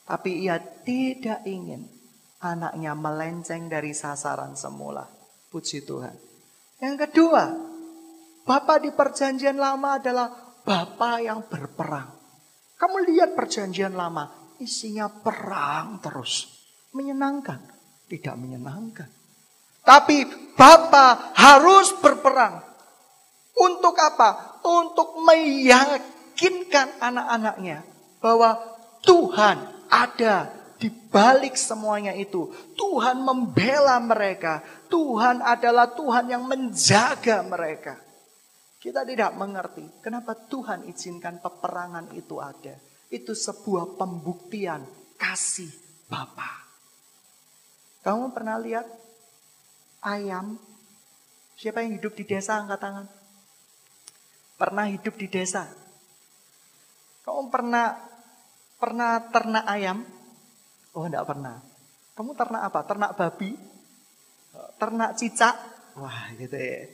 Tapi 0.07 0.45
ia 0.45 0.61
tidak 0.61 1.41
ingin 1.43 1.83
anaknya 2.41 2.93
melenceng 2.93 3.65
dari 3.67 3.91
sasaran 3.97 4.53
semula. 4.53 5.09
Puji 5.49 5.83
Tuhan. 5.83 6.15
Yang 6.77 7.09
kedua, 7.09 7.43
Bapak 8.47 8.85
di 8.85 8.93
perjanjian 8.93 9.57
lama 9.57 9.99
adalah 9.99 10.29
Bapak 10.63 11.15
yang 11.19 11.43
berperang. 11.47 12.07
Kamu 12.77 12.97
lihat 13.09 13.33
perjanjian 13.33 13.97
lama, 13.97 14.53
isinya 14.61 15.09
perang 15.09 15.97
terus. 15.99 16.45
Menyenangkan, 16.93 17.59
tidak 18.05 18.35
menyenangkan. 18.37 19.09
Tapi 19.81 20.27
Bapak 20.53 21.35
harus 21.35 21.95
berperang. 21.97 22.66
Untuk 23.57 23.97
apa? 23.97 24.61
Untuk 24.61 25.17
meyakinkan 25.25 27.01
anak-anaknya 27.01 27.81
bahwa 28.21 28.57
Tuhan 29.01 29.57
ada 29.89 30.51
di 30.77 30.93
balik 30.93 31.57
semuanya 31.57 32.13
itu. 32.13 32.49
Tuhan 32.77 33.17
membela 33.21 33.97
mereka. 33.97 34.61
Tuhan 34.87 35.41
adalah 35.41 35.89
Tuhan 35.97 36.29
yang 36.29 36.45
menjaga 36.45 37.41
mereka. 37.41 37.97
Kita 38.77 39.01
tidak 39.03 39.33
mengerti 39.33 39.83
kenapa 40.05 40.37
Tuhan 40.37 40.85
izinkan 40.85 41.41
peperangan 41.41 42.13
itu 42.13 42.37
ada. 42.37 42.77
Itu 43.09 43.33
sebuah 43.33 43.97
pembuktian 43.97 44.85
kasih 45.17 45.71
Bapa. 46.07 46.67
Kamu 48.05 48.31
pernah 48.31 48.55
lihat 48.61 48.87
ayam? 50.05 50.55
Siapa 51.57 51.81
yang 51.83 51.97
hidup 51.97 52.13
di 52.13 52.23
desa 52.23 52.61
angkat 52.61 52.79
tangan? 52.79 53.16
Pernah 54.57 54.89
hidup 54.89 55.13
di 55.21 55.29
desa? 55.29 55.69
Kamu 57.21 57.53
pernah 57.53 57.93
pernah 58.81 59.21
ternak 59.29 59.65
ayam? 59.69 60.01
Oh, 60.97 61.05
enggak 61.05 61.29
pernah. 61.29 61.61
Kamu 62.17 62.33
ternak 62.33 62.61
apa? 62.65 62.79
Ternak 62.89 63.11
babi? 63.13 63.53
Ternak 64.81 65.13
cicak? 65.13 65.53
Wah, 66.01 66.33
gitu 66.33 66.57
ya. 66.57 66.89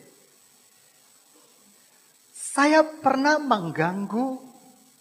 Saya 2.36 2.84
pernah 2.84 3.40
mengganggu 3.40 4.44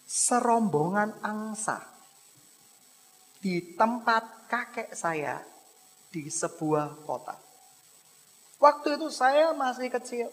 serombongan 0.07 1.19
angsa 1.21 1.83
di 3.42 3.75
tempat 3.75 4.47
kakek 4.47 4.95
saya 4.95 5.42
di 6.14 6.31
sebuah 6.31 7.02
kota. 7.02 7.35
Waktu 8.62 8.95
itu 8.95 9.11
saya 9.11 9.50
masih 9.50 9.90
kecil. 9.90 10.31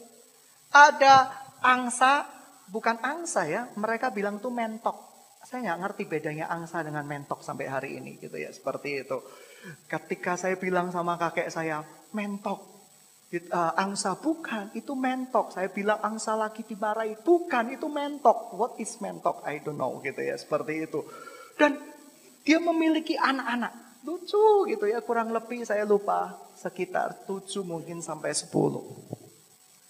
Ada 0.70 1.49
angsa 1.62 2.28
bukan 2.70 3.02
angsa 3.02 3.50
ya, 3.50 3.68
mereka 3.76 4.14
bilang 4.14 4.38
tuh 4.38 4.54
mentok. 4.54 5.10
Saya 5.40 5.72
nggak 5.72 5.80
ngerti 5.82 6.04
bedanya 6.06 6.46
angsa 6.52 6.84
dengan 6.84 7.08
mentok 7.08 7.42
sampai 7.42 7.66
hari 7.72 7.90
ini 7.98 8.20
gitu 8.20 8.36
ya, 8.38 8.52
seperti 8.52 9.08
itu. 9.08 9.18
Ketika 9.88 10.36
saya 10.36 10.60
bilang 10.60 10.94
sama 10.94 11.16
kakek 11.16 11.50
saya, 11.50 11.82
mentok, 12.14 12.60
uh, 13.50 13.74
angsa 13.80 14.20
bukan, 14.20 14.70
itu 14.76 14.94
mentok. 14.94 15.56
Saya 15.56 15.72
bilang 15.72 16.00
angsa 16.04 16.36
lagi 16.36 16.68
dimarahi, 16.68 17.24
bukan, 17.24 17.72
itu 17.74 17.88
mentok. 17.88 18.54
What 18.54 18.78
is 18.78 19.00
mentok? 19.00 19.42
I 19.48 19.64
don't 19.64 19.80
know 19.80 19.98
gitu 20.04 20.20
ya, 20.22 20.36
seperti 20.36 20.86
itu. 20.86 21.02
Dan 21.56 21.80
dia 22.44 22.60
memiliki 22.60 23.16
anak-anak, 23.16 24.04
lucu 24.06 24.68
gitu 24.70 24.86
ya, 24.92 25.00
kurang 25.04 25.32
lebih 25.32 25.64
saya 25.64 25.84
lupa 25.88 26.36
sekitar 26.56 27.24
tujuh 27.28 27.64
mungkin 27.64 28.04
sampai 28.04 28.36
sepuluh. 28.36 28.84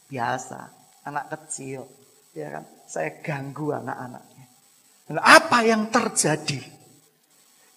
Biasa, 0.10 0.79
anak 1.10 1.26
kecil, 1.34 1.90
ya 2.38 2.54
kan? 2.54 2.64
Saya 2.86 3.22
ganggu 3.22 3.74
anak-anaknya. 3.74 4.46
Dan 5.10 5.18
apa 5.18 5.66
yang 5.66 5.90
terjadi? 5.90 6.62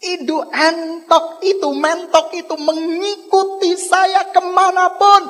Idu 0.03 0.39
entok 0.51 1.41
itu, 1.47 1.69
mentok 1.73 2.35
itu 2.35 2.55
mengikuti 2.59 3.73
saya 3.79 4.29
ke 4.35 4.43
mana 4.43 4.93
pun. 4.99 5.23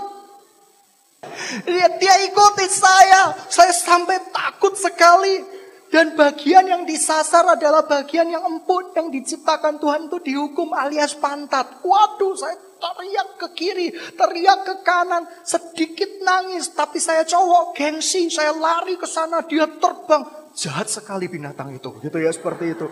Dia, 1.69 1.87
dia 2.01 2.15
ikuti 2.27 2.67
saya, 2.67 3.37
saya 3.47 3.71
sampai 3.71 4.19
takut 4.35 4.75
sekali. 4.75 5.63
Dan 5.93 6.17
bagian 6.17 6.65
yang 6.65 6.83
disasar 6.89 7.45
adalah 7.45 7.85
bagian 7.85 8.33
yang 8.33 8.49
empuk 8.49 8.97
yang 8.97 9.13
diciptakan 9.13 9.77
Tuhan 9.77 10.09
itu 10.09 10.19
dihukum 10.25 10.73
alias 10.73 11.13
pantat. 11.21 11.85
Waduh, 11.85 12.33
saya 12.33 12.57
teriak 12.83 13.29
ke 13.39 13.49
kiri, 13.55 13.89
teriak 14.19 14.67
ke 14.67 14.75
kanan, 14.83 15.23
sedikit 15.47 16.11
nangis. 16.27 16.75
Tapi 16.75 16.99
saya 16.99 17.23
cowok, 17.23 17.79
gengsi, 17.79 18.27
saya 18.27 18.51
lari 18.51 18.99
ke 18.99 19.07
sana, 19.07 19.47
dia 19.47 19.71
terbang. 19.79 20.43
jahat 20.53 20.91
sekali 20.91 21.33
binatang 21.33 21.73
itu. 21.73 21.89
Gitu 22.03 22.19
ya 22.21 22.29
seperti 22.29 22.77
itu. 22.77 22.85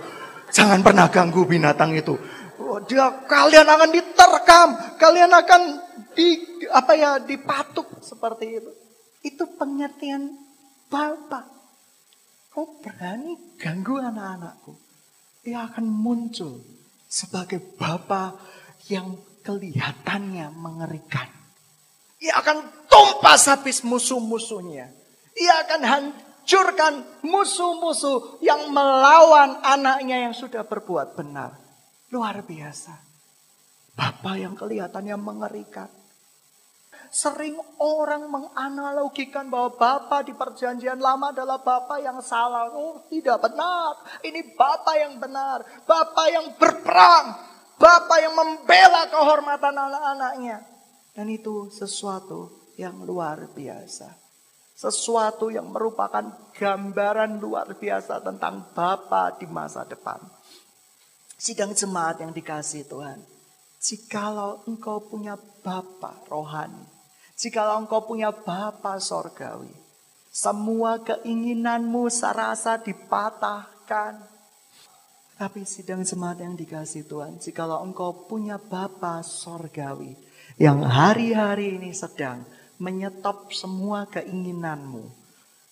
Jangan 0.50 0.80
pernah 0.80 1.12
ganggu 1.12 1.44
binatang 1.44 1.92
itu. 1.92 2.16
Oh, 2.60 2.80
dia 2.86 3.26
kalian 3.26 3.66
akan 3.66 3.90
diterkam, 3.90 4.68
kalian 4.96 5.32
akan 5.32 5.62
di 6.14 6.38
apa 6.70 6.92
ya 6.94 7.10
dipatuk 7.20 8.00
seperti 8.00 8.46
itu. 8.62 8.70
Itu 9.20 9.44
pengertian 9.58 10.32
Bapak. 10.90 11.46
Kau 12.50 12.82
berani 12.82 13.56
ganggu 13.60 14.02
anak-anakku. 14.02 14.74
Dia 15.46 15.70
akan 15.70 15.86
muncul 15.86 16.60
sebagai 17.06 17.62
Bapak 17.78 18.36
yang 18.90 19.14
kelihatannya 19.50 20.54
mengerikan. 20.54 21.26
Ia 22.22 22.38
akan 22.38 22.86
tumpas 22.86 23.50
habis 23.50 23.82
musuh-musuhnya. 23.82 24.86
Ia 25.34 25.54
akan 25.66 25.82
hancurkan 25.82 26.94
musuh-musuh 27.26 28.38
yang 28.44 28.70
melawan 28.70 29.58
anaknya 29.66 30.30
yang 30.30 30.34
sudah 30.36 30.62
berbuat 30.62 31.18
benar. 31.18 31.58
Luar 32.14 32.46
biasa. 32.46 32.94
Bapak 33.98 34.36
yang 34.38 34.54
kelihatannya 34.54 35.18
mengerikan. 35.18 35.90
Sering 37.10 37.58
orang 37.82 38.30
menganalogikan 38.30 39.50
bahwa 39.50 39.74
Bapak 39.74 40.30
di 40.30 40.32
perjanjian 40.36 41.02
lama 41.02 41.34
adalah 41.34 41.58
Bapak 41.58 41.98
yang 41.98 42.22
salah. 42.22 42.70
Oh 42.70 43.02
tidak 43.10 43.42
benar. 43.42 44.22
Ini 44.22 44.54
Bapak 44.54 44.94
yang 44.94 45.18
benar. 45.18 45.66
Bapak 45.90 46.26
yang 46.30 46.46
berperang. 46.54 47.49
Bapak 47.80 48.18
yang 48.20 48.36
membela 48.36 49.08
kehormatan 49.08 49.72
anak-anaknya. 49.72 50.60
Dan 51.16 51.32
itu 51.32 51.72
sesuatu 51.72 52.70
yang 52.76 53.08
luar 53.08 53.48
biasa. 53.56 54.20
Sesuatu 54.76 55.48
yang 55.48 55.72
merupakan 55.72 56.52
gambaran 56.52 57.40
luar 57.40 57.72
biasa 57.80 58.20
tentang 58.20 58.68
Bapa 58.76 59.32
di 59.40 59.48
masa 59.48 59.88
depan. 59.88 60.20
Sidang 61.40 61.72
jemaat 61.72 62.20
yang 62.20 62.36
dikasih 62.36 62.84
Tuhan. 62.84 63.24
Jikalau 63.80 64.60
engkau 64.68 65.00
punya 65.00 65.40
Bapa 65.64 66.20
rohani, 66.28 66.84
Jikalau 67.40 67.80
engkau 67.80 68.04
punya 68.04 68.28
Bapa 68.28 69.00
sorgawi, 69.00 69.72
semua 70.28 71.00
keinginanmu 71.00 72.12
serasa 72.12 72.76
dipatahkan. 72.76 74.20
Tapi 75.40 75.64
sidang 75.64 76.04
jemaat 76.04 76.44
yang 76.44 76.52
dikasih 76.52 77.08
Tuhan, 77.08 77.40
jikalau 77.40 77.80
engkau 77.80 78.28
punya 78.28 78.60
Bapa 78.60 79.24
sorgawi, 79.24 80.12
yang 80.60 80.84
hari-hari 80.84 81.80
ini 81.80 81.96
sedang 81.96 82.44
menyetop 82.76 83.48
semua 83.48 84.04
keinginanmu. 84.12 85.08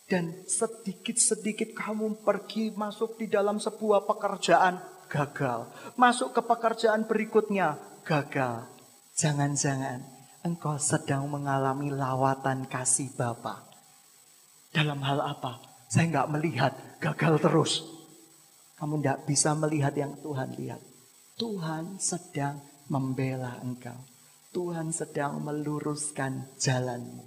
Dan 0.08 0.32
sedikit-sedikit 0.48 1.76
kamu 1.76 2.24
pergi 2.24 2.72
masuk 2.72 3.20
di 3.20 3.28
dalam 3.28 3.60
sebuah 3.60 4.08
pekerjaan 4.08 4.80
gagal. 5.12 5.68
Masuk 6.00 6.32
ke 6.32 6.40
pekerjaan 6.40 7.04
berikutnya 7.04 7.76
gagal. 8.08 8.64
Jangan-jangan 9.20 10.00
engkau 10.48 10.80
sedang 10.80 11.28
mengalami 11.28 11.92
lawatan 11.92 12.64
kasih 12.72 13.12
Bapa. 13.12 13.68
Dalam 14.72 15.04
hal 15.04 15.20
apa? 15.20 15.60
Saya 15.92 16.08
nggak 16.08 16.30
melihat, 16.32 16.72
gagal 17.04 17.36
terus. 17.44 17.97
Kamu 18.78 19.02
tidak 19.02 19.26
bisa 19.26 19.52
melihat 19.58 19.90
yang 19.98 20.14
Tuhan 20.22 20.54
lihat. 20.54 20.78
Tuhan 21.34 21.98
sedang 21.98 22.62
membela 22.86 23.58
engkau. 23.62 23.98
Tuhan 24.54 24.94
sedang 24.94 25.42
meluruskan 25.42 26.46
jalanmu. 26.56 27.26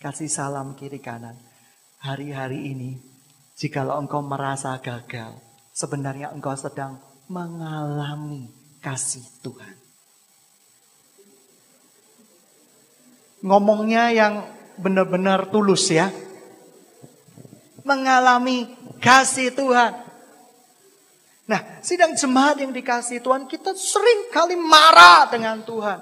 Kasih 0.00 0.32
salam 0.32 0.72
kiri 0.74 0.98
kanan. 0.98 1.36
Hari-hari 2.00 2.72
ini, 2.72 2.96
jikalau 3.54 4.00
engkau 4.00 4.24
merasa 4.24 4.74
gagal, 4.80 5.36
sebenarnya 5.76 6.32
engkau 6.32 6.56
sedang 6.56 6.96
mengalami 7.28 8.48
kasih 8.80 9.24
Tuhan. 9.44 9.88
ngomongnya 13.42 14.10
yang 14.10 14.34
benar-benar 14.78 15.50
tulus 15.50 15.90
ya. 15.90 16.10
Mengalami 17.86 18.68
kasih 19.00 19.54
Tuhan. 19.54 20.07
Nah, 21.48 21.80
sidang 21.80 22.12
jemaat 22.12 22.60
yang 22.60 22.76
dikasih 22.76 23.24
Tuhan, 23.24 23.48
kita 23.48 23.72
sering 23.72 24.28
kali 24.28 24.52
marah 24.52 25.32
dengan 25.32 25.64
Tuhan. 25.64 25.96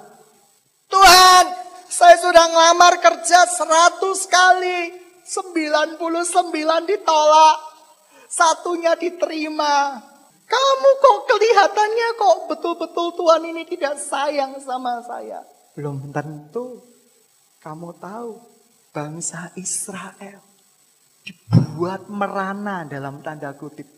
Tuhan, 0.91 1.45
saya 1.87 2.19
sudah 2.19 2.51
ngelamar 2.51 2.99
kerja 2.99 3.47
100 3.47 4.27
kali, 4.27 4.91
99 5.23 6.03
ditolak, 6.91 7.57
satunya 8.27 8.99
diterima. 8.99 10.03
Kamu 10.47 10.91
kok 11.03 11.19
kelihatannya 11.31 12.09
kok 12.19 12.37
betul-betul 12.51 13.15
Tuhan 13.15 13.43
ini 13.47 13.63
tidak 13.67 13.99
sayang 14.03 14.59
sama 14.63 15.03
saya. 15.07 15.43
Belum 15.75 16.11
tentu. 16.11 16.83
Kamu 17.63 17.99
tahu 17.99 18.39
bangsa 18.95 19.51
Israel 19.59 20.39
dibuat 21.27 22.07
merana 22.07 22.87
dalam 22.87 23.19
tanda 23.27 23.51
kutip. 23.59 23.96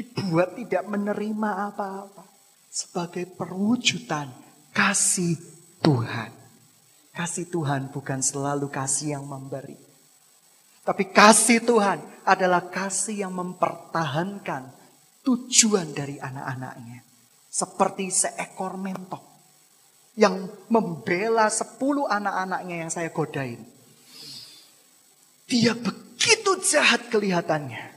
Dibuat 0.00 0.56
tidak 0.56 0.88
menerima 0.88 1.50
apa-apa. 1.68 2.24
Sebagai 2.72 3.28
perwujudan 3.36 4.32
kasih 4.72 5.36
Tuhan. 5.84 6.32
Kasih 7.12 7.52
Tuhan 7.52 7.92
bukan 7.92 8.24
selalu 8.24 8.72
kasih 8.72 9.20
yang 9.20 9.28
memberi. 9.28 9.76
Tapi 10.80 11.12
kasih 11.12 11.60
Tuhan 11.60 12.00
adalah 12.24 12.72
kasih 12.72 13.28
yang 13.28 13.36
mempertahankan 13.36 14.72
tujuan 15.20 15.92
dari 15.92 16.16
anak-anaknya. 16.16 17.04
Seperti 17.52 18.08
seekor 18.08 18.80
mentok 18.80 19.20
yang 20.16 20.48
membela 20.72 21.52
sepuluh 21.52 22.08
anak-anaknya 22.08 22.88
yang 22.88 22.90
saya 22.90 23.12
godain. 23.12 23.60
Dia 25.44 25.76
begitu 25.76 26.56
jahat 26.64 27.12
kelihatannya. 27.12 27.89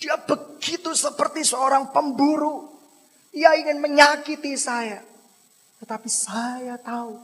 Dia 0.00 0.16
begitu 0.16 0.96
seperti 0.96 1.44
seorang 1.44 1.92
pemburu. 1.92 2.72
Ia 3.36 3.54
ingin 3.60 3.78
menyakiti 3.78 4.56
saya. 4.56 5.04
Tetapi 5.78 6.08
saya 6.08 6.80
tahu 6.80 7.20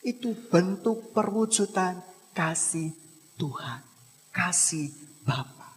itu 0.00 0.32
bentuk 0.48 1.12
perwujudan 1.12 2.00
kasih 2.32 2.90
Tuhan. 3.36 3.84
Kasih 4.32 4.88
Bapa. 5.22 5.76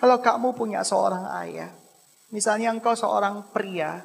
Kalau 0.00 0.18
kamu 0.18 0.56
punya 0.58 0.82
seorang 0.82 1.30
ayah, 1.46 1.70
misalnya 2.34 2.74
engkau 2.74 2.98
seorang 2.98 3.54
pria 3.54 4.02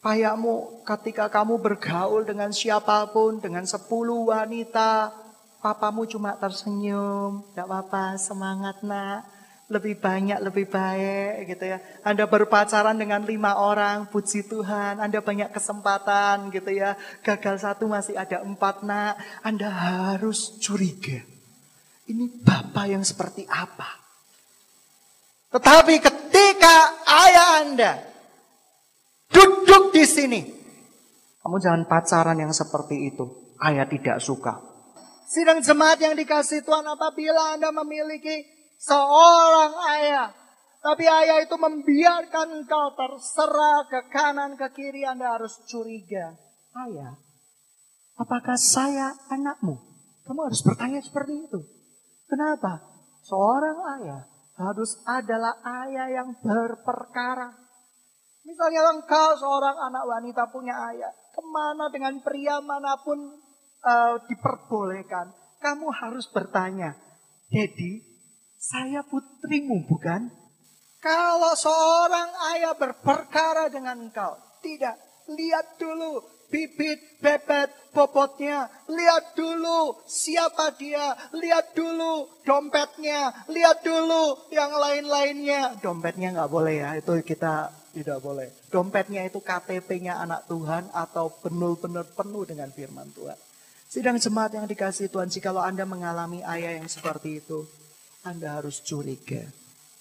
Kayamu 0.00 0.80
ketika 0.88 1.28
kamu 1.28 1.60
bergaul 1.60 2.24
dengan 2.24 2.56
siapa 2.56 3.04
pun, 3.12 3.36
dengan 3.36 3.68
sepuluh 3.68 4.32
wanita, 4.32 5.12
papamu 5.60 6.08
cuma 6.08 6.34
tersenyum, 6.36 7.44
tidak 7.52 7.68
apa-apa, 7.68 8.16
semangat 8.16 8.80
nak, 8.80 9.28
lebih 9.70 10.00
banyak, 10.00 10.40
lebih 10.42 10.66
baik 10.66 11.46
gitu 11.54 11.64
ya. 11.70 11.78
Anda 12.02 12.26
berpacaran 12.26 12.96
dengan 12.96 13.22
lima 13.22 13.60
orang, 13.60 14.08
puji 14.08 14.48
Tuhan, 14.48 14.98
Anda 14.98 15.22
banyak 15.22 15.52
kesempatan 15.54 16.50
gitu 16.50 16.72
ya. 16.74 16.98
Gagal 17.22 17.62
satu 17.62 17.86
masih 17.86 18.16
ada 18.16 18.42
empat 18.42 18.82
nak, 18.82 19.20
Anda 19.46 19.70
harus 19.70 20.58
curiga. 20.58 21.22
Ini 22.10 22.42
Bapak 22.42 22.90
yang 22.90 23.06
seperti 23.06 23.46
apa? 23.46 24.00
Tetapi 25.54 25.94
ketika 26.02 26.76
ayah 27.06 27.48
Anda 27.62 27.92
Duduk 29.30 29.94
di 29.94 30.04
sini. 30.04 30.40
Kamu 31.40 31.56
jangan 31.62 31.86
pacaran 31.86 32.36
yang 32.36 32.52
seperti 32.52 33.14
itu. 33.14 33.54
Ayah 33.62 33.86
tidak 33.86 34.18
suka. 34.20 34.58
Sidang 35.30 35.62
jemaat 35.62 36.02
yang 36.02 36.18
dikasih 36.18 36.66
Tuhan 36.66 36.82
apabila 36.90 37.54
Anda 37.54 37.70
memiliki 37.70 38.42
seorang 38.82 39.78
ayah. 39.94 40.34
Tapi 40.82 41.06
ayah 41.06 41.38
itu 41.46 41.54
membiarkan 41.54 42.58
engkau 42.58 42.86
terserah 42.98 43.86
ke 43.86 44.00
kanan 44.10 44.58
ke 44.58 44.66
kiri 44.74 45.06
Anda 45.06 45.38
harus 45.38 45.54
curiga. 45.70 46.34
Ayah, 46.74 47.14
apakah 48.18 48.58
saya 48.58 49.14
anakmu? 49.30 49.78
Kamu 50.26 50.40
harus 50.50 50.66
bertanya 50.66 50.98
seperti 50.98 51.46
itu. 51.46 51.60
Kenapa? 52.26 52.82
Seorang 53.22 53.78
ayah 54.02 54.26
harus 54.58 54.98
adalah 55.06 55.62
ayah 55.84 56.10
yang 56.10 56.34
berperkara. 56.42 57.54
Misalnya 58.42 58.98
engkau 58.98 59.38
seorang 59.38 59.78
anak 59.78 60.04
wanita 60.10 60.50
punya 60.50 60.74
ayah. 60.90 61.12
Ke 61.30 61.42
mana 61.44 61.86
dengan 61.92 62.18
pria 62.18 62.58
mana 62.58 62.98
pun 63.04 63.49
uh, 63.84 64.20
diperbolehkan. 64.28 65.32
Kamu 65.60 65.92
harus 65.92 66.24
bertanya. 66.32 66.96
Dedi, 67.52 68.00
saya 68.56 69.04
putrimu 69.04 69.84
bukan? 69.88 70.30
Kalau 71.00 71.56
seorang 71.56 72.28
ayah 72.56 72.76
berperkara 72.76 73.72
dengan 73.72 74.08
engkau. 74.08 74.36
Tidak, 74.60 74.96
lihat 75.32 75.80
dulu 75.80 76.20
bibit, 76.52 77.00
bebet, 77.24 77.70
bobotnya. 77.94 78.68
Lihat 78.90 79.32
dulu 79.38 80.02
siapa 80.04 80.76
dia. 80.76 81.16
Lihat 81.32 81.72
dulu 81.72 82.28
dompetnya. 82.44 83.32
Lihat 83.48 83.80
dulu 83.80 84.52
yang 84.52 84.74
lain-lainnya. 84.74 85.80
Dompetnya 85.80 86.36
nggak 86.36 86.52
boleh 86.52 86.74
ya, 86.84 86.90
itu 86.98 87.16
kita 87.24 87.72
tidak 87.96 88.18
boleh. 88.20 88.52
Dompetnya 88.68 89.24
itu 89.26 89.40
KTP-nya 89.40 90.20
anak 90.20 90.46
Tuhan 90.46 90.92
atau 90.92 91.32
benar-benar 91.40 92.06
penuh 92.12 92.44
dengan 92.44 92.68
firman 92.70 93.08
Tuhan. 93.14 93.38
Sidang 93.90 94.22
jemaat 94.22 94.54
yang 94.54 94.70
dikasih 94.70 95.10
Tuhan, 95.10 95.26
jikalau 95.26 95.66
Anda 95.66 95.82
mengalami 95.82 96.46
ayah 96.46 96.78
yang 96.78 96.86
seperti 96.86 97.42
itu, 97.42 97.66
Anda 98.22 98.62
harus 98.62 98.78
curiga. 98.86 99.42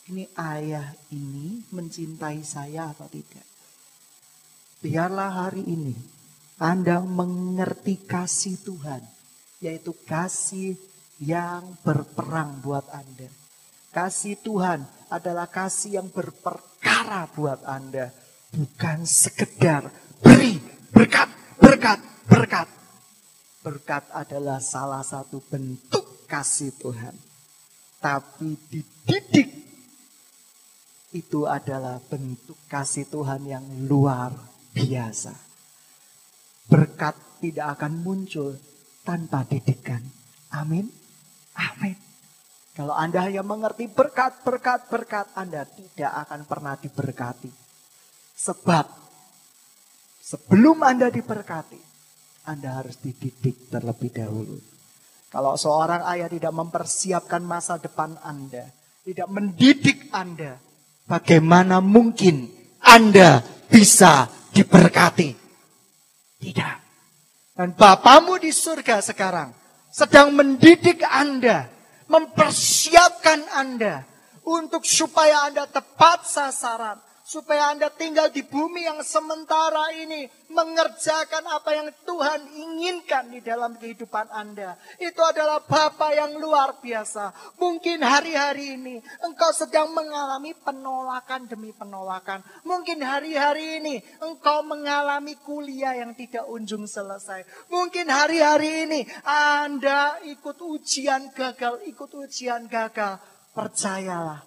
Ini 0.06 0.30
ayah 0.38 0.94
ini 1.10 1.66
mencintai 1.74 2.46
saya 2.46 2.94
atau 2.94 3.10
tidak? 3.10 3.42
Biarlah 4.86 5.42
hari 5.42 5.66
ini 5.66 5.98
Anda 6.62 7.02
mengerti 7.02 8.06
kasih 8.06 8.62
Tuhan, 8.62 9.02
yaitu 9.58 9.98
kasih 10.06 10.78
yang 11.18 11.74
berperang 11.82 12.62
buat 12.62 12.86
Anda. 12.94 13.26
Kasih 13.90 14.38
Tuhan 14.46 14.86
adalah 15.10 15.50
kasih 15.50 15.98
yang 15.98 16.14
berperkara 16.14 17.26
buat 17.34 17.66
Anda, 17.66 18.14
bukan 18.54 19.02
sekedar 19.02 19.90
beri 20.22 20.62
berkat, 20.94 21.58
berkat, 21.58 21.98
berkat. 22.30 22.79
Berkat 23.60 24.08
adalah 24.16 24.64
salah 24.64 25.04
satu 25.04 25.44
bentuk 25.44 26.24
kasih 26.30 26.72
Tuhan. 26.80 27.16
Tapi 28.00 28.56
dididik 28.72 29.50
itu 31.12 31.44
adalah 31.50 32.00
bentuk 32.00 32.56
kasih 32.70 33.10
Tuhan 33.10 33.44
yang 33.44 33.66
luar 33.90 34.32
biasa. 34.72 35.34
Berkat 36.70 37.18
tidak 37.42 37.76
akan 37.76 37.94
muncul 38.00 38.56
tanpa 39.02 39.44
didikan. 39.44 40.06
Amin. 40.54 40.86
Amin. 41.58 41.98
Kalau 42.78 42.96
Anda 42.96 43.28
hanya 43.28 43.44
mengerti 43.44 43.92
berkat, 43.92 44.40
berkat, 44.46 44.88
berkat, 44.88 45.28
Anda 45.36 45.68
tidak 45.68 46.14
akan 46.30 46.48
pernah 46.48 46.80
diberkati. 46.80 47.52
Sebab 48.40 48.88
sebelum 50.24 50.80
Anda 50.86 51.12
diberkati, 51.12 51.89
Anda 52.48 52.80
harus 52.80 53.00
dididik 53.02 53.68
terlebih 53.68 54.14
dahulu. 54.14 54.58
Kalau 55.30 55.54
seorang 55.60 56.06
ayah 56.10 56.30
tidak 56.30 56.54
mempersiapkan 56.56 57.44
masa 57.46 57.78
depan 57.78 58.18
Anda, 58.26 58.66
tidak 59.06 59.30
mendidik 59.30 60.10
Anda, 60.14 60.58
bagaimana 61.06 61.82
mungkin 61.82 62.50
Anda 62.82 63.42
bisa 63.70 64.30
diberkati. 64.54 65.30
Tidak. 66.40 66.76
Dan 67.60 67.76
Bapamu 67.76 68.40
di 68.40 68.50
surga 68.56 69.04
sekarang 69.04 69.52
sedang 69.90 70.32
mendidik 70.38 71.02
Anda, 71.04 71.68
mempersiapkan 72.08 73.50
Anda 73.54 74.06
untuk 74.46 74.86
supaya 74.86 75.50
Anda 75.50 75.66
tepat 75.70 76.26
sasaran, 76.26 76.98
Supaya 77.30 77.70
Anda 77.70 77.94
tinggal 77.94 78.34
di 78.34 78.42
bumi 78.42 78.90
yang 78.90 79.06
sementara 79.06 79.94
ini. 79.94 80.26
Mengerjakan 80.50 81.46
apa 81.46 81.78
yang 81.78 81.94
Tuhan 82.02 82.42
inginkan 82.58 83.30
di 83.30 83.38
dalam 83.46 83.78
kehidupan 83.78 84.34
Anda. 84.34 84.82
Itu 84.98 85.22
adalah 85.22 85.62
Bapa 85.62 86.10
yang 86.10 86.42
luar 86.42 86.82
biasa. 86.82 87.30
Mungkin 87.62 88.02
hari-hari 88.02 88.82
ini 88.82 88.98
engkau 89.22 89.54
sedang 89.54 89.94
mengalami 89.94 90.58
penolakan 90.58 91.46
demi 91.46 91.70
penolakan. 91.70 92.42
Mungkin 92.66 92.98
hari-hari 93.06 93.78
ini 93.78 94.02
engkau 94.26 94.66
mengalami 94.66 95.38
kuliah 95.38 96.02
yang 96.02 96.18
tidak 96.18 96.50
unjung 96.50 96.90
selesai. 96.90 97.46
Mungkin 97.70 98.10
hari-hari 98.10 98.90
ini 98.90 99.06
Anda 99.30 100.18
ikut 100.26 100.66
ujian 100.66 101.30
gagal, 101.38 101.86
ikut 101.86 102.10
ujian 102.10 102.66
gagal. 102.66 103.22
Percayalah, 103.54 104.42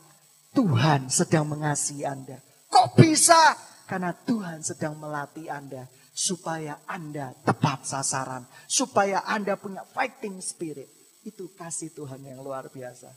Tuhan 0.50 1.06
sedang 1.06 1.46
mengasihi 1.46 2.02
Anda. 2.02 2.51
Kok 2.72 2.96
bisa? 2.96 3.52
Karena 3.84 4.16
Tuhan 4.16 4.64
sedang 4.64 4.96
melatih 4.96 5.52
Anda 5.52 5.84
supaya 6.16 6.80
Anda 6.88 7.36
tepat 7.44 7.84
sasaran, 7.84 8.48
supaya 8.64 9.20
Anda 9.28 9.60
punya 9.60 9.84
fighting 9.92 10.40
spirit. 10.40 10.88
Itu 11.20 11.52
kasih 11.52 11.92
Tuhan 11.92 12.24
yang 12.24 12.40
luar 12.40 12.72
biasa. 12.72 13.12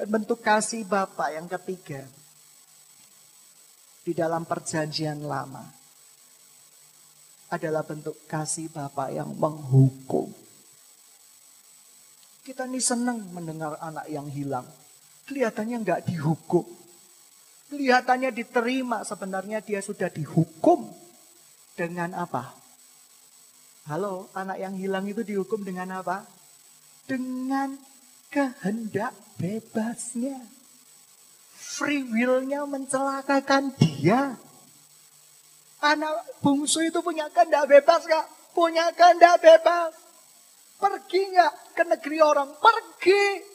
Dan 0.00 0.08
bentuk 0.08 0.40
kasih 0.40 0.88
Bapak 0.88 1.36
yang 1.36 1.44
ketiga 1.44 2.08
di 4.00 4.16
dalam 4.16 4.48
perjanjian 4.48 5.20
lama 5.20 5.60
adalah 7.52 7.84
bentuk 7.84 8.16
kasih 8.24 8.72
Bapak 8.72 9.12
yang 9.12 9.36
menghukum. 9.36 10.32
Kita 12.40 12.64
ini 12.64 12.80
senang 12.80 13.28
mendengar 13.36 13.76
anak 13.84 14.08
yang 14.08 14.26
hilang. 14.32 14.64
Kelihatannya 15.28 15.76
nggak 15.84 16.00
dihukum. 16.08 16.79
Kelihatannya 17.70 18.34
diterima, 18.34 19.06
sebenarnya 19.06 19.62
dia 19.62 19.78
sudah 19.78 20.10
dihukum. 20.10 20.90
Dengan 21.78 22.18
apa? 22.18 22.50
Halo, 23.86 24.26
anak 24.34 24.58
yang 24.58 24.74
hilang 24.74 25.06
itu 25.06 25.22
dihukum 25.22 25.62
dengan 25.62 26.02
apa? 26.02 26.26
Dengan 27.06 27.78
kehendak 28.26 29.14
bebasnya. 29.38 30.42
Free 31.54 32.02
will-nya 32.10 32.66
mencelakakan 32.66 33.70
dia. 33.78 34.34
Anak 35.78 36.42
bungsu 36.42 36.82
itu 36.82 36.98
punya 37.06 37.30
kehendak 37.30 37.70
bebas 37.70 38.02
gak? 38.02 38.26
Punya 38.50 38.90
kehendak 38.98 39.38
bebas. 39.38 39.94
Pergi 40.74 41.22
gak 41.38 41.54
ke 41.78 41.82
negeri 41.86 42.18
orang? 42.18 42.50
Pergi. 42.58 43.46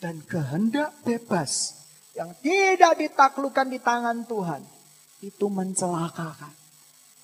Dan 0.00 0.24
kehendak 0.24 0.96
bebas 1.04 1.85
yang 2.16 2.32
tidak 2.40 2.96
ditaklukkan 2.96 3.68
di 3.68 3.78
tangan 3.78 4.24
Tuhan 4.24 4.64
itu 5.20 5.46
mencelakakan. 5.52 6.52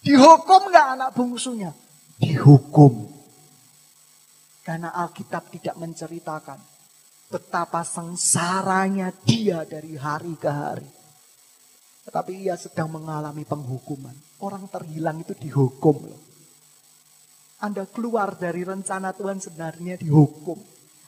Dihukum 0.05 0.69
nggak 0.69 0.87
anak 1.01 1.11
bungsunya? 1.17 1.73
Dihukum. 2.21 3.09
Karena 4.63 4.95
Alkitab 4.95 5.49
tidak 5.51 5.75
menceritakan 5.81 6.61
betapa 7.33 7.81
sengsaranya 7.83 9.11
dia 9.25 9.65
dari 9.65 9.97
hari 9.97 10.37
ke 10.37 10.51
hari. 10.53 10.91
Tetapi 12.05 12.33
ia 12.45 12.55
sedang 12.61 12.93
mengalami 12.93 13.49
penghukuman. 13.49 14.15
Orang 14.45 14.69
terhilang 14.69 15.23
itu 15.23 15.33
dihukum 15.39 15.97
loh. 16.05 16.23
Anda 17.63 17.87
keluar 17.87 18.35
dari 18.35 18.67
rencana 18.67 19.15
Tuhan 19.15 19.39
sebenarnya 19.39 19.95
dihukum. 19.97 20.59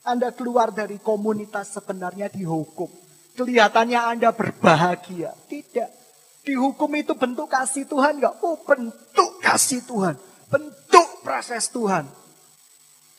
Anda 0.07 0.31
keluar 0.31 0.71
dari 0.71 1.03
komunitas 1.03 1.75
sebenarnya 1.75 2.31
dihukum. 2.31 3.04
Kelihatannya 3.35 4.01
Anda 4.01 4.31
berbahagia. 4.31 5.35
Tidak. 5.51 5.91
Dihukum 6.45 6.93
itu 6.95 7.17
bentuk 7.17 7.51
kasih 7.51 7.89
Tuhan 7.89 8.21
enggak? 8.21 8.37
Oh 8.45 8.61
bentuk 8.63 9.41
kasih 9.43 9.83
Tuhan. 9.83 10.15
Bentuk 10.53 11.25
proses 11.25 11.67
Tuhan. 11.73 12.07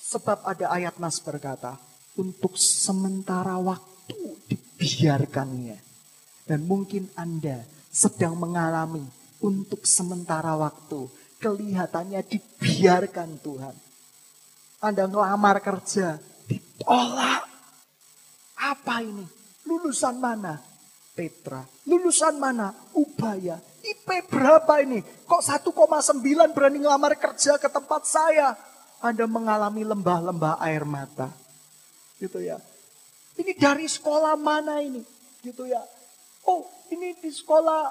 Sebab 0.05 0.45
ada 0.45 0.69
ayat 0.69 1.01
Nas 1.01 1.17
berkata, 1.19 1.75
untuk 2.15 2.55
sementara 2.55 3.57
waktu 3.59 4.15
dibiarkannya. 4.47 5.81
Dan 6.45 6.69
mungkin 6.69 7.09
Anda 7.17 7.65
sedang 7.89 8.37
mengalami 8.37 9.03
untuk 9.41 9.83
sementara 9.83 10.53
waktu. 10.55 11.09
Kelihatannya 11.41 12.21
dibiarkan 12.23 13.41
Tuhan. 13.41 13.75
Anda 14.79 15.09
ngelamar 15.09 15.59
kerja, 15.65 16.21
ditolak. 16.45 17.43
Apa 18.55 19.01
ini? 19.01 19.25
Lulusan 19.65 20.21
mana? 20.21 20.61
Petra. 21.17 21.65
Lulusan 21.89 22.37
mana? 22.37 22.69
Ubaya. 22.93 23.57
IP 23.85 24.29
berapa 24.29 24.81
ini? 24.81 25.01
Kok 25.01 25.41
1,9 25.41 26.53
berani 26.53 26.81
ngelamar 26.81 27.13
kerja 27.17 27.57
ke 27.61 27.69
tempat 27.69 28.05
saya? 28.05 28.57
Anda 29.01 29.29
mengalami 29.29 29.85
lembah-lembah 29.85 30.57
air 30.61 30.85
mata. 30.85 31.29
Gitu 32.17 32.41
ya. 32.41 32.57
Ini 33.37 33.53
dari 33.57 33.85
sekolah 33.85 34.33
mana 34.39 34.81
ini? 34.81 35.01
Gitu 35.41 35.69
ya. 35.69 35.81
Oh, 36.49 36.65
ini 36.89 37.13
di 37.17 37.29
sekolah 37.29 37.81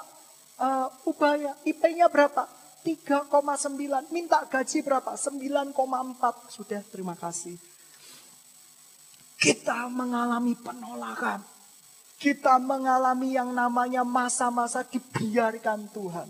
uh, 0.59 1.07
Ubaya. 1.07 1.55
IP-nya 1.63 2.11
berapa? 2.11 2.47
3,9. 2.85 4.13
Minta 4.13 4.45
gaji 4.45 4.79
berapa? 4.85 5.17
9,4. 5.17 5.73
Sudah, 6.53 6.81
terima 6.87 7.17
kasih. 7.17 7.57
Kita 9.35 9.89
mengalami 9.89 10.53
penolakan. 10.55 11.54
Kita 12.15 12.55
mengalami 12.63 13.35
yang 13.35 13.51
namanya 13.51 14.07
masa-masa 14.07 14.87
dibiarkan 14.87 15.91
Tuhan. 15.91 16.27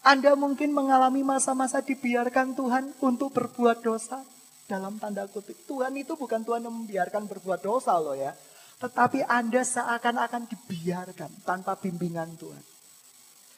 Anda 0.00 0.32
mungkin 0.32 0.72
mengalami 0.72 1.20
masa-masa 1.20 1.84
dibiarkan 1.84 2.56
Tuhan 2.56 2.84
untuk 3.04 3.30
berbuat 3.36 3.84
dosa. 3.84 4.24
Dalam 4.64 4.96
tanda 5.02 5.26
kutip. 5.26 5.66
Tuhan 5.66 5.92
itu 5.98 6.14
bukan 6.14 6.46
Tuhan 6.46 6.62
yang 6.62 6.74
membiarkan 6.74 7.26
berbuat 7.26 7.60
dosa 7.60 7.98
loh 7.98 8.14
ya. 8.14 8.32
Tetapi 8.80 9.26
Anda 9.28 9.60
seakan-akan 9.60 10.48
dibiarkan 10.48 11.44
tanpa 11.44 11.76
bimbingan 11.76 12.32
Tuhan. 12.38 12.64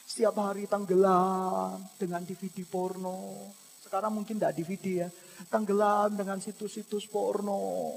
Setiap 0.02 0.34
hari 0.42 0.66
tenggelam 0.66 1.78
dengan 1.96 2.26
DVD 2.26 2.66
porno. 2.66 3.48
Sekarang 3.80 4.12
mungkin 4.12 4.36
tidak 4.36 4.58
DVD 4.58 5.06
ya. 5.06 5.08
Tenggelam 5.46 6.18
dengan 6.18 6.42
situs-situs 6.42 7.06
porno. 7.06 7.96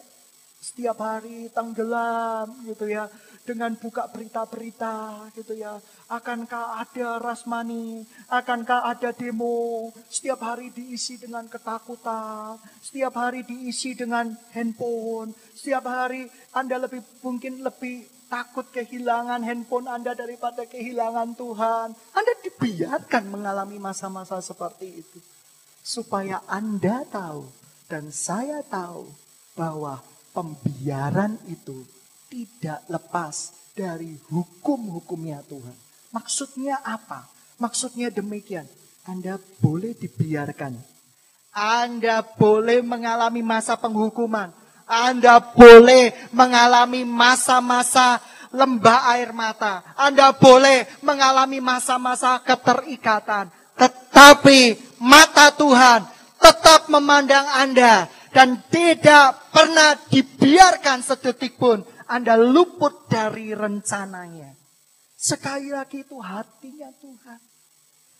Setiap 0.66 0.98
hari 0.98 1.54
tenggelam 1.54 2.50
gitu 2.66 2.90
ya. 2.90 3.06
Dengan 3.46 3.78
buka 3.78 4.10
berita-berita 4.10 5.30
gitu 5.38 5.54
ya. 5.54 5.78
Akankah 6.10 6.82
ada 6.82 7.22
rasmani? 7.22 8.02
Akankah 8.26 8.90
ada 8.90 9.14
demo? 9.14 9.94
Setiap 10.10 10.42
hari 10.42 10.74
diisi 10.74 11.22
dengan 11.22 11.46
ketakutan. 11.46 12.58
Setiap 12.82 13.14
hari 13.14 13.46
diisi 13.46 13.94
dengan 13.94 14.34
handphone. 14.58 15.38
Setiap 15.54 15.86
hari 15.86 16.26
Anda 16.58 16.82
lebih 16.82 17.06
mungkin 17.22 17.62
lebih 17.62 18.10
takut 18.26 18.66
kehilangan 18.74 19.46
handphone 19.46 19.86
Anda 19.86 20.18
daripada 20.18 20.66
kehilangan 20.66 21.38
Tuhan. 21.38 21.94
Anda 21.94 22.34
dibiarkan 22.42 23.30
mengalami 23.30 23.78
masa-masa 23.78 24.42
seperti 24.42 25.06
itu. 25.06 25.22
Supaya 25.86 26.42
Anda 26.50 27.06
tahu 27.06 27.46
dan 27.86 28.10
saya 28.10 28.66
tahu 28.66 29.06
bahwa 29.54 30.02
pembiaran 30.36 31.40
itu 31.48 31.88
tidak 32.28 32.84
lepas 32.92 33.56
dari 33.72 34.20
hukum-hukumnya 34.28 35.40
Tuhan. 35.48 35.76
Maksudnya 36.12 36.84
apa? 36.84 37.24
Maksudnya 37.56 38.12
demikian. 38.12 38.68
Anda 39.08 39.40
boleh 39.64 39.96
dibiarkan. 39.96 40.76
Anda 41.56 42.20
boleh 42.20 42.84
mengalami 42.84 43.40
masa 43.40 43.80
penghukuman. 43.80 44.52
Anda 44.84 45.40
boleh 45.40 46.12
mengalami 46.36 47.08
masa-masa 47.08 48.20
lembah 48.52 49.16
air 49.16 49.32
mata. 49.32 49.84
Anda 49.96 50.36
boleh 50.36 50.88
mengalami 51.00 51.64
masa-masa 51.64 52.44
keterikatan. 52.44 53.48
Tetapi 53.76 54.76
mata 55.00 55.52
Tuhan 55.56 56.04
tetap 56.40 56.88
memandang 56.92 57.48
Anda 57.56 58.08
dan 58.36 58.68
tidak 58.68 59.48
pernah 59.56 59.96
dibiarkan 60.12 61.00
sedetik 61.00 61.56
pun 61.56 61.80
Anda 62.12 62.36
luput 62.36 63.08
dari 63.08 63.56
rencananya. 63.56 64.52
Sekali 65.16 65.72
lagi 65.72 66.04
itu 66.04 66.20
hatinya 66.20 66.92
Tuhan. 67.00 67.40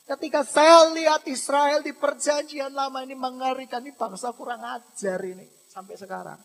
Ketika 0.08 0.48
saya 0.48 0.88
lihat 0.96 1.28
Israel 1.28 1.84
di 1.84 1.92
perjanjian 1.92 2.72
lama 2.72 3.04
ini 3.04 3.12
mengerikan, 3.12 3.84
ini 3.84 3.92
bangsa 3.92 4.32
kurang 4.32 4.64
ajar 4.64 5.20
ini 5.20 5.44
sampai 5.68 6.00
sekarang. 6.00 6.40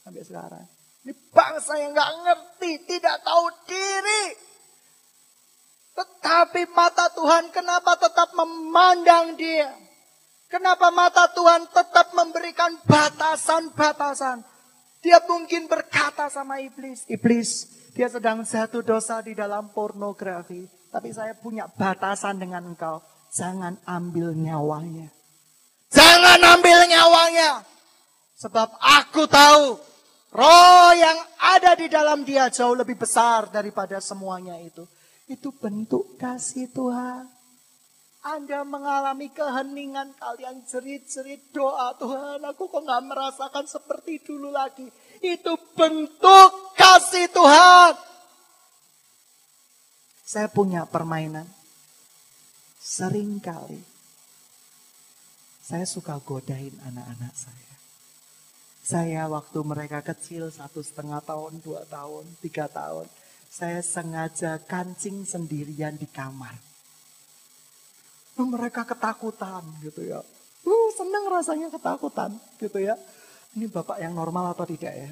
Sampai 0.00 0.24
sekarang. 0.24 0.64
Ini 1.04 1.12
bangsa 1.28 1.76
yang 1.76 1.92
nggak 1.92 2.12
ngerti, 2.24 2.72
tidak 2.88 3.20
tahu 3.20 3.44
diri. 3.68 4.24
Tetapi 5.92 6.62
mata 6.72 7.12
Tuhan 7.12 7.52
kenapa 7.52 7.92
tetap 8.00 8.32
memandang 8.32 9.36
dia? 9.36 9.81
Kenapa 10.52 10.92
mata 10.92 11.32
Tuhan 11.32 11.64
tetap 11.72 12.12
memberikan 12.12 12.76
batasan-batasan? 12.84 14.44
Dia 15.00 15.16
mungkin 15.24 15.64
berkata 15.64 16.28
sama 16.28 16.60
iblis, 16.60 17.08
iblis, 17.08 17.72
dia 17.96 18.12
sedang 18.12 18.44
jatuh 18.44 18.84
dosa 18.84 19.24
di 19.24 19.32
dalam 19.32 19.72
pornografi. 19.72 20.68
Tapi 20.92 21.08
saya 21.08 21.32
punya 21.32 21.72
batasan 21.72 22.36
dengan 22.36 22.68
engkau. 22.68 23.00
Jangan 23.32 23.80
ambil 23.88 24.36
nyawanya. 24.36 25.08
Jangan 25.88 26.36
ambil 26.44 26.84
nyawanya. 26.84 27.64
Sebab 28.36 28.76
aku 28.76 29.24
tahu 29.24 29.80
roh 30.36 30.90
yang 30.92 31.16
ada 31.40 31.72
di 31.80 31.88
dalam 31.88 32.28
dia 32.28 32.52
jauh 32.52 32.76
lebih 32.76 33.00
besar 33.00 33.48
daripada 33.48 33.96
semuanya 34.04 34.60
itu. 34.60 34.84
Itu 35.24 35.56
bentuk 35.56 36.20
kasih 36.20 36.68
Tuhan. 36.76 37.24
Anda 38.22 38.62
mengalami 38.62 39.34
keheningan 39.34 40.14
kalian 40.14 40.62
jerit-jerit 40.62 41.50
doa 41.50 41.90
Tuhan 41.98 42.38
aku 42.46 42.70
kok 42.70 42.86
gak 42.86 43.02
merasakan 43.02 43.66
seperti 43.66 44.22
dulu 44.22 44.54
lagi. 44.54 44.86
Itu 45.18 45.58
bentuk 45.74 46.50
kasih 46.78 47.26
Tuhan. 47.34 47.98
Saya 50.22 50.46
punya 50.46 50.86
permainan. 50.86 51.50
Sering 52.78 53.42
kali 53.42 53.82
saya 55.62 55.86
suka 55.86 56.18
godain 56.22 56.74
anak-anak 56.82 57.34
saya. 57.34 57.74
Saya 58.82 59.30
waktu 59.30 59.58
mereka 59.62 60.02
kecil 60.02 60.50
satu 60.50 60.82
setengah 60.82 61.22
tahun, 61.22 61.62
dua 61.62 61.86
tahun, 61.86 62.26
tiga 62.42 62.66
tahun. 62.66 63.06
Saya 63.46 63.78
sengaja 63.82 64.58
kancing 64.62 65.22
sendirian 65.22 65.94
di 65.94 66.10
kamar 66.10 66.71
mereka 68.40 68.88
ketakutan 68.88 69.60
gitu 69.84 70.04
ya. 70.04 70.24
Uh, 70.62 70.88
senang 70.94 71.28
rasanya 71.28 71.68
ketakutan 71.68 72.32
gitu 72.56 72.78
ya. 72.80 72.96
Ini 73.52 73.68
bapak 73.68 74.00
yang 74.00 74.16
normal 74.16 74.56
atau 74.56 74.64
tidak 74.64 74.94
ya? 74.94 75.10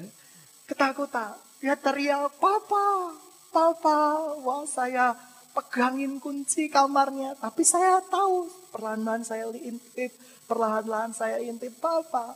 Ketakutan. 0.65 1.37
Dia 1.61 1.77
teriak, 1.77 2.41
papa, 2.41 3.13
papa. 3.53 3.97
Wah 4.41 4.65
saya 4.65 5.13
pegangin 5.53 6.17
kunci 6.17 6.71
kamarnya. 6.71 7.37
Tapi 7.37 7.61
saya 7.61 8.01
tahu 8.01 8.49
perlahan-lahan 8.73 9.21
saya 9.21 9.45
intip, 9.53 10.09
perlahan-lahan 10.49 11.13
saya 11.13 11.37
intip 11.43 11.77
papa. 11.77 12.33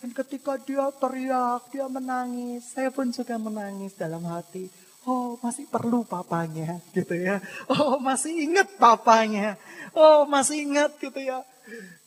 Dan 0.00 0.16
ketika 0.16 0.56
dia 0.56 0.88
teriak, 0.96 1.68
dia 1.68 1.84
menangis. 1.92 2.72
Saya 2.72 2.88
pun 2.88 3.12
juga 3.12 3.36
menangis 3.36 3.92
dalam 3.98 4.24
hati. 4.24 4.70
Oh 5.04 5.36
masih 5.44 5.68
perlu 5.68 6.00
papanya 6.00 6.80
gitu 6.96 7.12
ya. 7.12 7.36
Oh 7.68 8.00
masih 8.00 8.32
ingat 8.48 8.72
papanya. 8.80 9.60
Oh 9.92 10.24
masih 10.24 10.64
ingat 10.64 10.96
gitu 10.96 11.20
ya. 11.20 11.44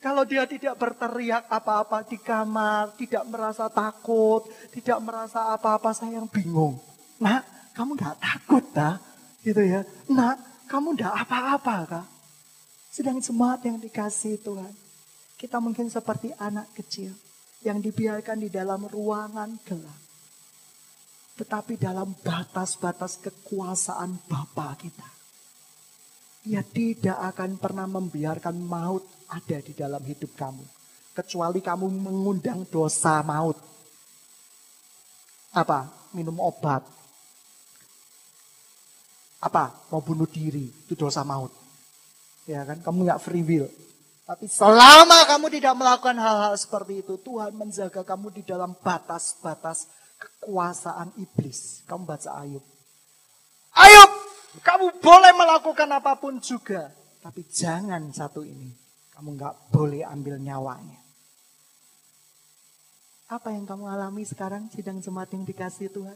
Kalau 0.01 0.25
dia 0.25 0.45
tidak 0.49 0.77
berteriak 0.77 1.45
apa-apa 1.49 2.05
di 2.05 2.17
kamar, 2.17 2.93
tidak 2.97 3.25
merasa 3.29 3.69
takut, 3.69 4.45
tidak 4.73 4.97
merasa 5.01 5.53
apa-apa, 5.53 5.93
saya 5.93 6.21
yang 6.21 6.29
bingung. 6.29 6.77
Nah, 7.17 7.41
kamu 7.73 7.97
gak 7.97 8.17
takut 8.21 8.65
dah? 8.73 9.01
Gitu 9.41 9.57
ya. 9.57 9.81
Nah, 10.13 10.37
kamu 10.69 10.93
gak 10.93 11.25
apa-apa 11.25 11.75
kah? 11.89 12.05
Sedang 12.93 13.17
jemaat 13.17 13.65
yang 13.65 13.81
dikasih 13.81 14.37
Tuhan. 14.41 14.73
Kita 15.37 15.57
mungkin 15.57 15.89
seperti 15.89 16.33
anak 16.37 16.69
kecil 16.77 17.13
yang 17.65 17.81
dibiarkan 17.81 18.37
di 18.37 18.49
dalam 18.53 18.85
ruangan 18.85 19.57
gelap 19.65 20.06
tetapi 21.37 21.77
dalam 21.77 22.17
batas-batas 22.25 23.21
kekuasaan 23.21 24.17
Bapa 24.25 24.73
kita. 24.81 25.05
Ia 26.49 26.65
tidak 26.65 27.17
akan 27.35 27.61
pernah 27.61 27.85
membiarkan 27.85 28.57
maut 28.57 29.05
ada 29.29 29.57
di 29.61 29.77
dalam 29.77 30.01
hidup 30.01 30.33
kamu. 30.33 30.65
Kecuali 31.13 31.61
kamu 31.61 31.85
mengundang 31.93 32.65
dosa 32.65 33.21
maut. 33.21 33.57
Apa? 35.53 36.09
Minum 36.17 36.41
obat. 36.41 36.81
Apa? 39.43 39.75
Mau 39.93 40.01
bunuh 40.01 40.29
diri. 40.29 40.65
Itu 40.87 40.97
dosa 40.97 41.21
maut. 41.21 41.53
Ya 42.49 42.63
kan? 42.63 42.81
Kamu 42.81 43.05
nggak 43.05 43.21
free 43.21 43.45
will. 43.45 43.67
Tapi 44.27 44.47
selama 44.47 45.23
kamu 45.23 45.47
tidak 45.55 45.73
melakukan 45.75 46.17
hal-hal 46.19 46.53
seperti 46.59 46.99
itu, 46.99 47.15
Tuhan 47.15 47.55
menjaga 47.55 48.03
kamu 48.03 48.35
di 48.35 48.43
dalam 48.43 48.75
batas-batas 48.75 49.87
kekuasaan 50.17 51.13
iblis. 51.21 51.85
Kamu 51.85 52.05
baca 52.05 52.41
Ayub. 52.41 52.65
Ayub, 53.77 54.11
kamu 54.65 55.01
boleh 55.01 55.33
melakukan 55.37 55.89
apa 55.93 56.17
pun 56.17 56.41
juga. 56.41 56.89
Tapi 57.21 57.45
jangan 57.49 58.09
satu 58.13 58.41
ini. 58.41 58.73
Kamu 59.13 59.33
nggak 59.33 59.73
boleh 59.73 60.05
ambil 60.05 60.37
nyawanya. 60.37 61.01
Apa 63.27 63.51
yang 63.51 63.67
kamu 63.67 63.89
alami 63.89 64.23
sekarang 64.23 64.69
sidang 64.71 65.03
jemaat 65.03 65.33
yang 65.35 65.43
dikasih 65.43 65.91
Tuhan? 65.91 66.15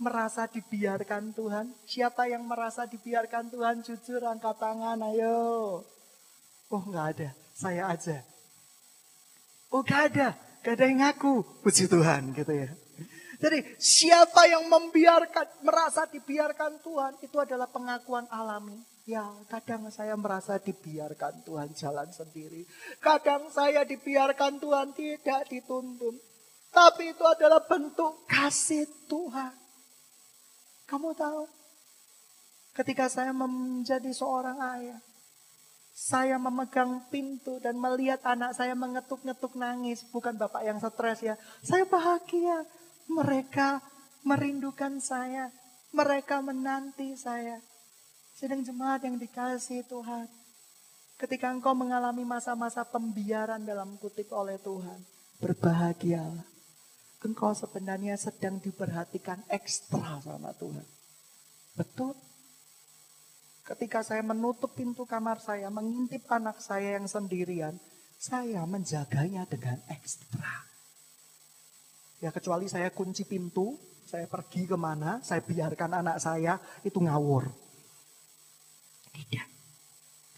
Merasa 0.00 0.48
dibiarkan 0.48 1.32
Tuhan? 1.32 1.72
Siapa 1.86 2.28
yang 2.28 2.44
merasa 2.44 2.84
dibiarkan 2.84 3.48
Tuhan? 3.48 3.80
Jujur 3.84 4.20
angkat 4.26 4.56
tangan, 4.60 5.00
ayo. 5.12 5.80
Oh 6.70 6.82
nggak 6.84 7.06
ada, 7.16 7.28
saya 7.56 7.88
aja. 7.88 8.20
Oh 9.70 9.86
gak 9.86 10.10
ada, 10.10 10.34
gak 10.66 10.74
ada 10.74 10.84
yang 10.90 10.98
ngaku. 10.98 11.46
Puji 11.62 11.86
Tuhan 11.86 12.34
gitu 12.34 12.50
ya. 12.50 12.74
Jadi 13.40 13.58
siapa 13.80 14.44
yang 14.48 14.68
membiarkan, 14.68 15.64
merasa 15.64 16.04
dibiarkan 16.08 16.82
Tuhan, 16.84 17.12
itu 17.24 17.36
adalah 17.40 17.68
pengakuan 17.68 18.28
alami. 18.28 18.76
Ya, 19.08 19.26
kadang 19.48 19.88
saya 19.88 20.14
merasa 20.14 20.60
dibiarkan 20.60 21.42
Tuhan 21.42 21.72
jalan 21.74 22.08
sendiri. 22.12 22.62
Kadang 23.00 23.48
saya 23.50 23.82
dibiarkan 23.82 24.60
Tuhan 24.60 24.92
tidak 24.92 25.50
dituntun. 25.50 26.14
Tapi 26.70 27.10
itu 27.10 27.24
adalah 27.26 27.64
bentuk 27.66 28.22
kasih 28.30 28.86
Tuhan. 29.10 29.50
Kamu 30.86 31.10
tahu, 31.18 31.42
ketika 32.78 33.10
saya 33.10 33.34
menjadi 33.34 34.14
seorang 34.14 34.58
ayah, 34.78 35.00
saya 35.90 36.38
memegang 36.38 37.10
pintu 37.10 37.58
dan 37.58 37.76
melihat 37.76 38.22
anak 38.24 38.54
saya 38.54 38.78
mengetuk-ngetuk 38.78 39.58
nangis. 39.58 40.06
Bukan 40.08 40.38
bapak 40.38 40.62
yang 40.64 40.78
stres 40.78 41.20
ya. 41.20 41.34
Saya 41.60 41.84
bahagia. 41.84 42.62
Mereka 43.10 43.82
merindukan 44.22 45.02
saya. 45.02 45.50
Mereka 45.90 46.38
menanti 46.46 47.18
saya. 47.18 47.58
Sedang 48.38 48.62
jemaat 48.62 49.02
yang 49.02 49.18
dikasih 49.18 49.82
Tuhan. 49.90 50.30
Ketika 51.18 51.52
engkau 51.52 51.76
mengalami 51.76 52.24
masa-masa 52.24 52.86
pembiaran 52.86 53.60
dalam 53.66 53.98
kutip 54.00 54.32
oleh 54.32 54.56
Tuhan, 54.56 55.04
berbahagialah. 55.42 56.48
Engkau 57.20 57.52
sebenarnya 57.52 58.16
sedang 58.16 58.56
diperhatikan 58.56 59.44
ekstra 59.52 60.24
sama 60.24 60.56
Tuhan. 60.56 60.86
Betul. 61.76 62.16
Ketika 63.60 64.00
saya 64.00 64.24
menutup 64.24 64.72
pintu 64.72 65.04
kamar 65.04 65.36
saya, 65.44 65.68
mengintip 65.68 66.24
anak 66.32 66.56
saya 66.64 66.96
yang 66.96 67.04
sendirian, 67.04 67.76
saya 68.16 68.64
menjaganya 68.64 69.44
dengan 69.44 69.76
ekstra. 69.92 70.69
Ya 72.20 72.28
kecuali 72.28 72.68
saya 72.68 72.92
kunci 72.92 73.24
pintu, 73.24 73.80
saya 74.04 74.28
pergi 74.28 74.68
ke 74.68 74.76
mana, 74.76 75.24
saya 75.24 75.40
biarkan 75.40 76.04
anak 76.04 76.20
saya 76.20 76.60
itu 76.84 77.00
ngawur. 77.00 77.48
Tidak. 79.10 79.48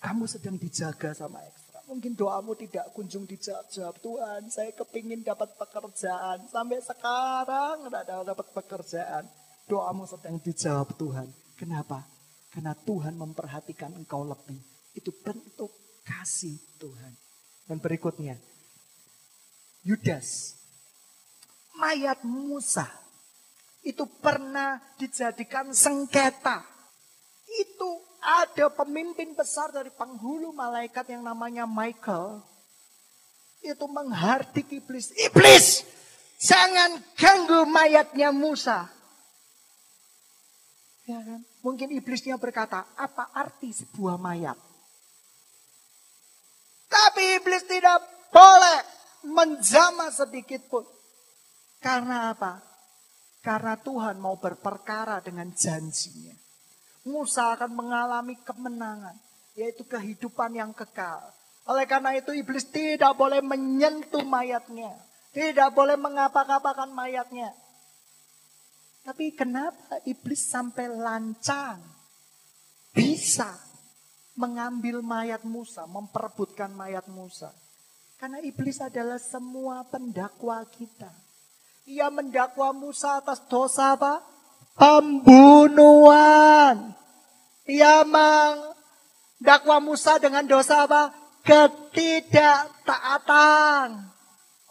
Kamu 0.03 0.27
sedang 0.27 0.59
dijaga 0.59 1.14
sama 1.14 1.42
ekstra. 1.42 1.83
Mungkin 1.87 2.14
doamu 2.14 2.55
tidak 2.59 2.90
kunjung 2.95 3.27
dijawab. 3.27 3.99
Tuhan, 4.03 4.51
saya 4.51 4.71
kepingin 4.75 5.23
dapat 5.23 5.55
pekerjaan. 5.59 6.47
Sampai 6.51 6.83
sekarang 6.83 7.87
tidak 7.87 8.27
dapat 8.27 8.47
pekerjaan. 8.51 9.25
Doamu 9.66 10.07
sedang 10.07 10.38
dijawab 10.42 10.95
Tuhan. 10.99 11.29
Kenapa? 11.55 12.03
Karena 12.51 12.75
Tuhan 12.75 13.14
memperhatikan 13.14 13.95
engkau 13.95 14.27
lebih. 14.27 14.59
Itu 14.95 15.14
bentuk 15.23 15.71
kasih 16.03 16.59
Tuhan. 16.83 17.12
Dan 17.71 17.79
berikutnya, 17.79 18.35
Yudas, 19.87 20.59
mayat 21.77 22.25
Musa, 22.25 22.89
itu 23.83 24.07
pernah 24.21 24.79
dijadikan 24.97 25.75
sengketa. 25.75 26.63
Itu 27.53 27.91
ada 28.23 28.71
pemimpin 28.71 29.35
besar 29.35 29.75
dari 29.75 29.91
penghulu 29.91 30.55
malaikat 30.55 31.11
yang 31.11 31.27
namanya 31.27 31.67
Michael. 31.67 32.41
Itu 33.63 33.87
menghardik 33.91 34.71
iblis. 34.71 35.11
Iblis, 35.19 35.87
jangan 36.39 37.03
ganggu 37.19 37.67
mayatnya 37.67 38.31
Musa. 38.31 38.87
Ya 41.07 41.19
kan? 41.19 41.43
Mungkin 41.63 41.95
iblisnya 41.95 42.39
berkata, 42.39 42.87
apa 42.95 43.31
arti 43.35 43.75
sebuah 43.75 44.19
mayat? 44.19 44.59
Tapi 46.87 47.43
iblis 47.43 47.67
tidak 47.67 48.03
boleh 48.31 48.79
menjama 49.27 50.11
sedikit 50.11 50.63
pun. 50.67 50.83
Karena 51.83 52.31
apa? 52.31 52.62
Karena 53.42 53.75
Tuhan 53.75 54.23
mau 54.23 54.38
berperkara 54.38 55.18
dengan 55.18 55.51
janjinya. 55.51 56.38
Musa 57.03 57.59
akan 57.59 57.75
mengalami 57.75 58.38
kemenangan, 58.47 59.18
yaitu 59.59 59.83
kehidupan 59.83 60.55
yang 60.55 60.71
kekal. 60.71 61.18
Oleh 61.66 61.83
karena 61.90 62.14
itu 62.14 62.31
iblis 62.31 62.71
tidak 62.71 63.18
boleh 63.18 63.42
menyentuh 63.42 64.23
mayatnya. 64.23 64.95
Tidak 65.35 65.75
boleh 65.75 65.99
mengapa-apakan 65.99 66.95
mayatnya. 66.95 67.51
Tapi 69.03 69.35
kenapa 69.35 69.99
iblis 70.07 70.47
sampai 70.47 70.87
lancang? 70.87 71.83
Bisa 72.95 73.51
mengambil 74.38 75.03
mayat 75.03 75.42
Musa, 75.42 75.83
memperebutkan 75.90 76.71
mayat 76.71 77.11
Musa. 77.11 77.51
Karena 78.23 78.38
iblis 78.38 78.79
adalah 78.79 79.18
semua 79.18 79.83
pendakwa 79.83 80.62
kita. 80.71 81.11
Ia 81.87 82.11
mendakwa 82.11 82.71
Musa 82.71 83.18
atas 83.18 83.42
dosa 83.51 83.99
apa? 83.99 84.23
pembunuhan. 84.77 86.92
Ia 87.68 88.05
mendakwa 88.05 89.81
Musa 89.81 90.18
dengan 90.18 90.47
dosa 90.49 90.83
apa? 90.88 91.12
Ketidaktaatan. 91.42 94.11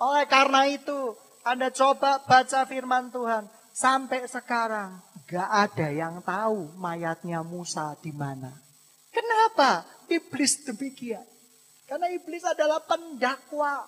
Oleh 0.02 0.26
karena 0.26 0.66
itu, 0.66 1.14
Anda 1.46 1.70
coba 1.70 2.26
baca 2.26 2.66
firman 2.66 3.14
Tuhan. 3.14 3.46
Sampai 3.72 4.28
sekarang, 4.28 5.00
gak 5.32 5.48
ada 5.48 5.88
yang 5.88 6.20
tahu 6.26 6.68
mayatnya 6.76 7.40
Musa 7.40 7.96
di 8.04 8.12
mana. 8.12 8.52
Kenapa? 9.12 9.84
Iblis 10.12 10.68
demikian. 10.68 11.24
Karena 11.88 12.12
iblis 12.12 12.44
adalah 12.44 12.84
pendakwa. 12.84 13.88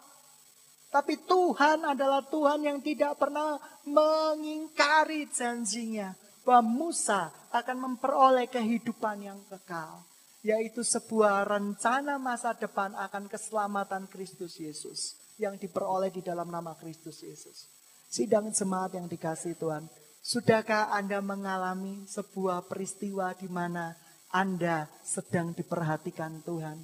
Tapi 0.93 1.17
Tuhan 1.25 1.81
adalah 1.89 2.21
Tuhan 2.21 2.61
yang 2.61 2.77
tidak 2.77 3.17
pernah 3.17 3.57
mengingkari 3.81 5.25
janjinya. 5.25 6.13
Bahwa 6.45 6.85
Musa 6.85 7.33
akan 7.49 7.77
memperoleh 7.89 8.45
kehidupan 8.45 9.25
yang 9.25 9.41
kekal. 9.49 10.05
Yaitu 10.45 10.85
sebuah 10.85 11.49
rencana 11.49 12.21
masa 12.21 12.53
depan 12.53 12.93
akan 12.93 13.25
keselamatan 13.25 14.05
Kristus 14.05 14.61
Yesus. 14.61 15.17
Yang 15.41 15.65
diperoleh 15.65 16.13
di 16.13 16.21
dalam 16.21 16.53
nama 16.53 16.77
Kristus 16.77 17.25
Yesus. 17.25 17.65
Sidang 18.05 18.53
jemaat 18.53 18.93
yang 18.93 19.09
dikasih 19.09 19.57
Tuhan. 19.57 19.89
Sudahkah 20.21 20.93
Anda 20.93 21.25
mengalami 21.25 22.05
sebuah 22.05 22.69
peristiwa 22.69 23.33
di 23.33 23.49
mana 23.49 23.97
Anda 24.29 24.85
sedang 25.01 25.57
diperhatikan 25.57 26.45
Tuhan? 26.45 26.77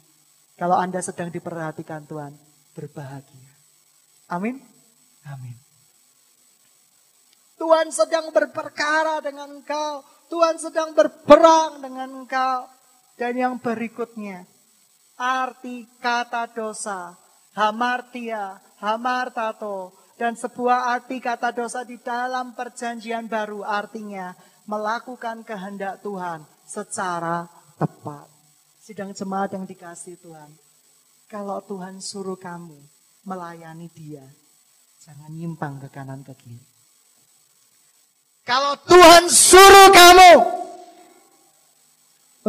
Kalau 0.58 0.76
Anda 0.82 1.00
sedang 1.06 1.30
diperhatikan 1.30 2.10
Tuhan, 2.10 2.34
berbahagia. 2.74 3.49
Amin. 4.30 4.62
Amin. 5.26 5.58
Tuhan 7.60 7.92
sedang 7.92 8.32
berperkara 8.32 9.20
dengan 9.20 9.60
engkau. 9.60 10.06
Tuhan 10.30 10.62
sedang 10.62 10.94
berperang 10.94 11.82
dengan 11.82 12.24
engkau. 12.24 12.70
Dan 13.20 13.36
yang 13.36 13.56
berikutnya, 13.60 14.48
arti 15.20 15.84
kata 16.00 16.48
dosa, 16.56 17.20
hamartia, 17.58 18.63
hamartato, 18.80 19.92
dan 20.15 20.39
sebuah 20.39 20.96
arti 20.96 21.20
kata 21.20 21.52
dosa 21.52 21.84
di 21.84 22.00
dalam 22.00 22.56
perjanjian 22.56 23.28
baru 23.28 23.68
artinya 23.68 24.32
melakukan 24.63 25.44
kehendak 25.44 26.00
Tuhan 26.00 26.48
secara 26.63 27.44
tepat. 27.76 28.30
Sidang 28.80 29.12
jemaat 29.12 29.52
yang 29.52 29.68
dikasih 29.68 30.15
Tuhan. 30.24 30.56
Kalau 31.28 31.60
Tuhan 31.68 32.00
suruh 32.00 32.39
kamu 32.39 32.99
melayani 33.23 33.89
dia. 33.91 34.23
Jangan 34.99 35.32
nyimpang 35.32 35.79
ke 35.79 35.88
kanan 35.89 36.21
ke 36.27 36.36
kiri. 36.36 36.67
Kalau 38.43 38.75
Tuhan 38.82 39.29
suruh 39.29 39.89
kamu 39.93 40.34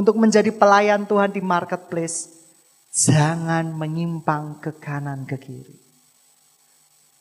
untuk 0.01 0.17
menjadi 0.17 0.49
pelayan 0.49 1.05
Tuhan 1.05 1.31
di 1.31 1.45
marketplace, 1.45 2.31
jangan 2.89 3.69
menyimpang 3.71 4.59
ke 4.65 4.73
kanan 4.81 5.29
ke 5.29 5.37
kiri. 5.37 5.77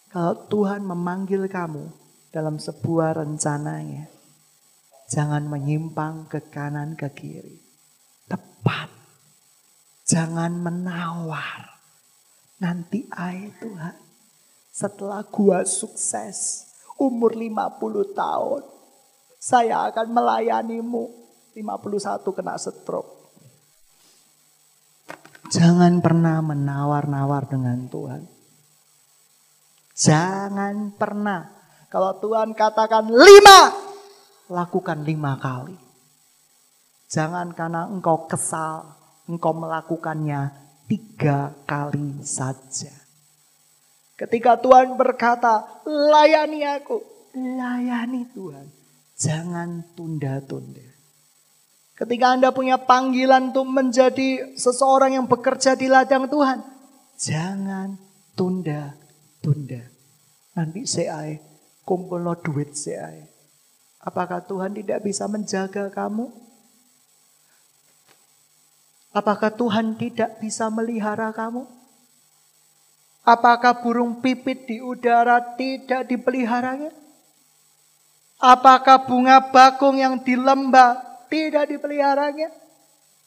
Kalau 0.09 0.33
Tuhan 0.49 0.81
memanggil 0.81 1.45
kamu 1.45 1.91
dalam 2.33 2.57
sebuah 2.57 3.19
rencananya, 3.21 4.09
jangan 5.11 5.45
menyimpang 5.45 6.25
ke 6.25 6.39
kanan 6.49 6.97
ke 6.97 7.09
kiri. 7.13 7.61
Tepat. 8.25 8.89
Jangan 10.09 10.57
menawar. 10.57 11.78
Nanti 12.59 13.07
air 13.15 13.55
Tuhan. 13.59 13.95
Setelah 14.69 15.23
gua 15.27 15.63
sukses. 15.63 16.67
Umur 16.99 17.31
50 17.31 18.11
tahun. 18.11 18.63
Saya 19.39 19.87
akan 19.87 20.07
melayanimu. 20.11 21.03
51 21.55 22.35
kena 22.35 22.55
stroke. 22.59 23.19
Jangan 25.49 26.03
pernah 26.03 26.43
menawar-nawar 26.45 27.49
dengan 27.49 27.89
Tuhan. 27.89 28.21
Jangan 29.97 30.93
pernah. 30.93 31.49
Kalau 31.89 32.21
Tuhan 32.21 32.53
katakan 32.53 33.09
lima, 33.09 33.59
lakukan 34.47 35.01
lima 35.01 35.41
kali. 35.41 35.73
Jangan 37.09 37.49
karena 37.57 37.89
engkau 37.89 38.29
kesal, 38.29 38.93
engkau 39.25 39.57
melakukannya 39.57 40.68
tiga 40.89 41.53
kali 41.69 42.25
saja. 42.25 42.89
Ketika 44.17 44.57
Tuhan 44.59 44.97
berkata, 44.97 45.85
layani 45.85 46.65
aku, 46.65 46.97
layani 47.37 48.27
Tuhan. 48.33 48.67
Jangan 49.15 49.95
tunda-tunda. 49.95 50.83
Ketika 51.95 52.25
Anda 52.35 52.49
punya 52.55 52.79
panggilan 52.79 53.51
untuk 53.51 53.67
menjadi 53.67 54.55
seseorang 54.55 55.19
yang 55.19 55.27
bekerja 55.27 55.75
di 55.75 55.91
ladang 55.91 56.27
Tuhan, 56.31 56.63
jangan 57.19 57.99
tunda-tunda. 58.35 59.83
Nanti 60.55 60.87
saya 60.87 61.35
kumpul 61.83 62.23
no 62.23 62.35
duit 62.39 62.75
saya. 62.75 63.27
Apakah 63.99 64.43
Tuhan 64.47 64.79
tidak 64.79 65.03
bisa 65.03 65.27
menjaga 65.27 65.91
kamu? 65.91 66.31
Apakah 69.09 69.49
Tuhan 69.49 69.97
tidak 69.97 70.37
bisa 70.37 70.69
melihara 70.69 71.33
kamu? 71.33 71.65
Apakah 73.25 73.81
burung 73.81 74.21
pipit 74.21 74.69
di 74.69 74.81
udara 74.81 75.41
tidak 75.57 76.05
dipeliharanya? 76.05 76.93
Apakah 78.39 79.03
bunga 79.03 79.51
bakung 79.51 79.99
yang 79.99 80.21
di 80.21 80.37
lembah 80.37 81.25
tidak 81.27 81.67
dipeliharanya? 81.73 82.53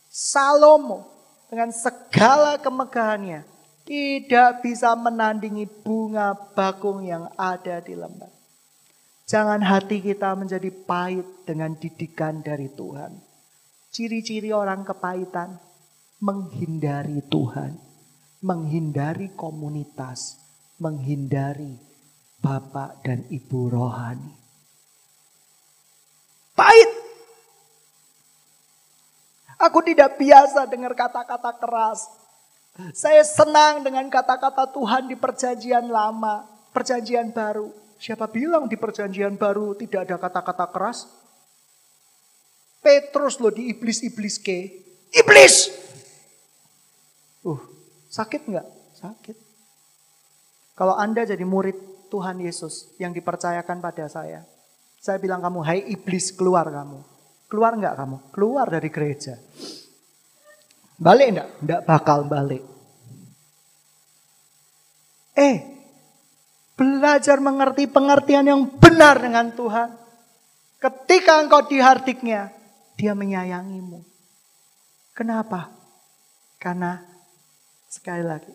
Salomo 0.08 1.08
dengan 1.50 1.74
segala 1.74 2.56
kemegahannya 2.62 3.44
tidak 3.82 4.62
bisa 4.62 4.94
menandingi 4.94 5.66
bunga 5.82 6.32
bakung 6.54 7.04
yang 7.04 7.28
ada 7.34 7.82
di 7.82 7.98
lembah. 7.98 8.30
Jangan 9.26 9.60
hati 9.64 9.98
kita 10.00 10.32
menjadi 10.38 10.70
pahit 10.84 11.26
dengan 11.44 11.74
didikan 11.76 12.40
dari 12.40 12.70
Tuhan. 12.72 13.16
Ciri-ciri 13.92 14.52
orang 14.52 14.84
kepahitan 14.88 15.71
menghindari 16.22 17.18
Tuhan, 17.26 17.74
menghindari 18.46 19.34
komunitas, 19.34 20.38
menghindari 20.78 21.74
bapak 22.38 23.02
dan 23.02 23.26
ibu 23.26 23.66
rohani. 23.66 24.30
Pahit. 26.54 26.90
Aku 29.58 29.82
tidak 29.82 30.14
biasa 30.18 30.66
dengar 30.70 30.94
kata-kata 30.94 31.58
keras. 31.58 32.06
Saya 32.94 33.22
senang 33.26 33.82
dengan 33.82 34.06
kata-kata 34.06 34.70
Tuhan 34.70 35.10
di 35.10 35.18
perjanjian 35.18 35.90
lama, 35.90 36.46
perjanjian 36.70 37.34
baru. 37.34 37.70
Siapa 37.98 38.26
bilang 38.26 38.66
di 38.66 38.74
perjanjian 38.74 39.38
baru 39.38 39.74
tidak 39.78 40.06
ada 40.06 40.16
kata-kata 40.18 40.66
keras? 40.70 41.06
Petrus 42.82 43.38
loh 43.38 43.54
di 43.54 43.70
iblis-iblis 43.70 44.42
ke. 44.42 44.82
Iblis! 45.14 45.82
Uh, 47.42 47.60
sakit 48.10 48.46
nggak? 48.46 48.66
Sakit. 48.98 49.36
Kalau 50.78 50.94
Anda 50.96 51.26
jadi 51.26 51.42
murid 51.42 52.08
Tuhan 52.08 52.40
Yesus 52.40 52.92
yang 53.00 53.12
dipercayakan 53.12 53.80
pada 53.80 54.06
saya. 54.08 54.44
Saya 55.02 55.18
bilang 55.18 55.42
kamu, 55.42 55.60
hai 55.66 55.80
iblis 55.90 56.30
keluar 56.32 56.70
kamu. 56.70 57.02
Keluar 57.50 57.74
nggak 57.76 57.94
kamu? 57.98 58.16
Keluar 58.32 58.66
dari 58.70 58.88
gereja. 58.88 59.34
Balik 60.96 61.26
enggak? 61.34 61.48
Enggak 61.60 61.82
bakal 61.84 62.18
balik. 62.30 62.62
Eh, 65.34 65.56
belajar 66.78 67.42
mengerti 67.42 67.90
pengertian 67.90 68.46
yang 68.46 68.62
benar 68.78 69.18
dengan 69.18 69.50
Tuhan. 69.50 69.90
Ketika 70.78 71.42
engkau 71.42 71.66
dihardiknya, 71.66 72.54
dia 72.94 73.12
menyayangimu. 73.18 74.04
Kenapa? 75.12 75.72
Karena 76.62 77.11
sekali 77.92 78.24
lagi, 78.24 78.48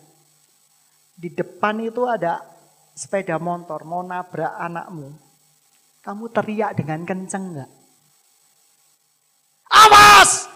di 1.13 1.29
depan 1.29 1.77
itu 1.85 2.09
ada 2.09 2.41
sepeda 2.97 3.37
motor 3.37 3.85
mau 3.85 4.01
nabrak 4.01 4.57
anakmu. 4.57 5.13
Kamu 6.01 6.25
teriak 6.33 6.73
dengan 6.73 7.05
kenceng 7.05 7.53
nggak? 7.53 7.71
Awas! 9.69 10.49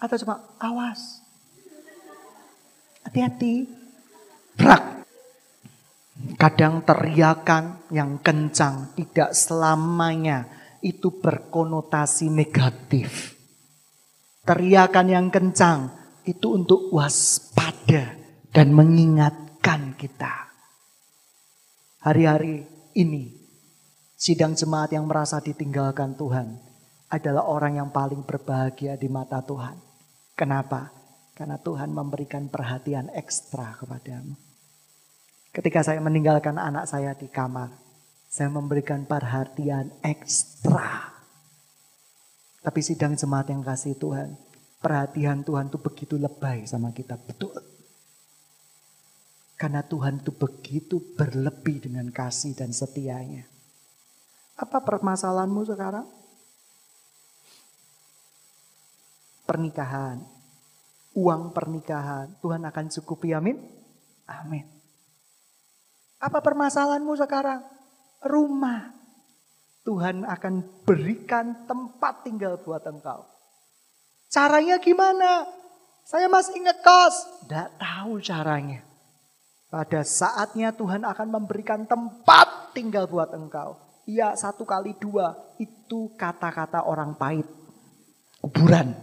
Atau 0.00 0.16
cuma 0.24 0.40
awas. 0.56 1.20
Hati-hati. 3.04 3.68
Brak. 4.56 5.04
Kadang 6.40 6.80
teriakan 6.86 7.90
yang 7.92 8.22
kencang 8.24 8.96
tidak 8.96 9.36
selamanya 9.36 10.48
itu 10.80 11.12
berkonotasi 11.20 12.32
negatif. 12.32 13.34
Teriakan 14.46 15.06
yang 15.10 15.26
kencang 15.28 16.03
itu 16.24 16.56
untuk 16.56 16.88
waspada 16.92 18.16
dan 18.52 18.72
mengingatkan 18.72 19.96
kita. 19.96 20.48
Hari-hari 22.04 22.64
ini 22.96 23.32
sidang 24.16 24.52
jemaat 24.52 24.92
yang 24.92 25.08
merasa 25.08 25.40
ditinggalkan 25.40 26.16
Tuhan 26.16 26.60
adalah 27.08 27.46
orang 27.48 27.80
yang 27.80 27.88
paling 27.92 28.24
berbahagia 28.24 28.96
di 28.96 29.08
mata 29.08 29.40
Tuhan. 29.44 29.76
Kenapa? 30.36 30.90
Karena 31.34 31.58
Tuhan 31.60 31.90
memberikan 31.90 32.48
perhatian 32.48 33.10
ekstra 33.12 33.76
kepadamu. 33.78 34.34
Ketika 35.54 35.86
saya 35.86 36.02
meninggalkan 36.02 36.58
anak 36.58 36.90
saya 36.90 37.14
di 37.14 37.30
kamar, 37.30 37.70
saya 38.26 38.50
memberikan 38.50 39.06
perhatian 39.06 39.94
ekstra. 40.02 41.14
Tapi 42.58 42.80
sidang 42.82 43.14
jemaat 43.14 43.46
yang 43.54 43.62
kasih 43.62 43.94
Tuhan, 43.94 44.34
perhatian 44.84 45.40
Tuhan 45.40 45.72
itu 45.72 45.80
begitu 45.80 46.20
lebay 46.20 46.68
sama 46.68 46.92
kita. 46.92 47.16
Betul. 47.16 47.56
Karena 49.56 49.80
Tuhan 49.80 50.20
itu 50.20 50.28
begitu 50.36 51.00
berlebih 51.16 51.88
dengan 51.88 52.12
kasih 52.12 52.52
dan 52.52 52.68
setianya. 52.68 53.48
Apa 54.60 54.84
permasalahanmu 54.84 55.64
sekarang? 55.64 56.04
Pernikahan, 59.48 60.20
uang 61.16 61.56
pernikahan. 61.56 62.36
Tuhan 62.44 62.68
akan 62.68 62.86
cukupi, 62.92 63.32
amin? 63.32 63.56
Amin. 64.28 64.68
Apa 66.20 66.44
permasalahanmu 66.44 67.12
sekarang? 67.16 67.64
Rumah. 68.20 68.92
Tuhan 69.84 70.24
akan 70.24 70.84
berikan 70.88 71.68
tempat 71.68 72.24
tinggal 72.24 72.56
buat 72.60 72.84
engkau. 72.88 73.33
Caranya 74.34 74.82
gimana? 74.82 75.46
Saya 76.02 76.26
masih 76.26 76.58
ngekos. 76.58 77.46
Tidak 77.46 77.78
tahu 77.78 78.18
caranya. 78.18 78.82
Pada 79.70 80.02
saatnya 80.02 80.74
Tuhan 80.74 81.06
akan 81.06 81.28
memberikan 81.30 81.86
tempat 81.86 82.74
tinggal 82.74 83.06
buat 83.06 83.30
engkau. 83.30 83.78
Iya 84.10 84.34
satu 84.34 84.66
kali 84.66 84.98
dua. 84.98 85.38
Itu 85.62 86.10
kata-kata 86.18 86.82
orang 86.82 87.14
pahit. 87.14 87.46
Kuburan. 88.42 88.98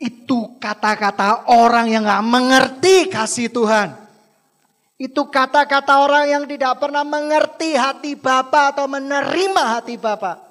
Itu 0.00 0.56
kata-kata 0.56 1.52
orang 1.52 1.92
yang 1.92 2.08
gak 2.08 2.24
mengerti 2.24 3.12
kasih 3.12 3.52
Tuhan. 3.52 3.92
Itu 4.96 5.28
kata-kata 5.28 6.00
orang 6.00 6.24
yang 6.24 6.44
tidak 6.48 6.80
pernah 6.80 7.04
mengerti 7.04 7.76
hati 7.76 8.16
Bapa 8.16 8.72
atau 8.72 8.88
menerima 8.88 9.62
hati 9.76 10.00
Bapa. 10.00 10.45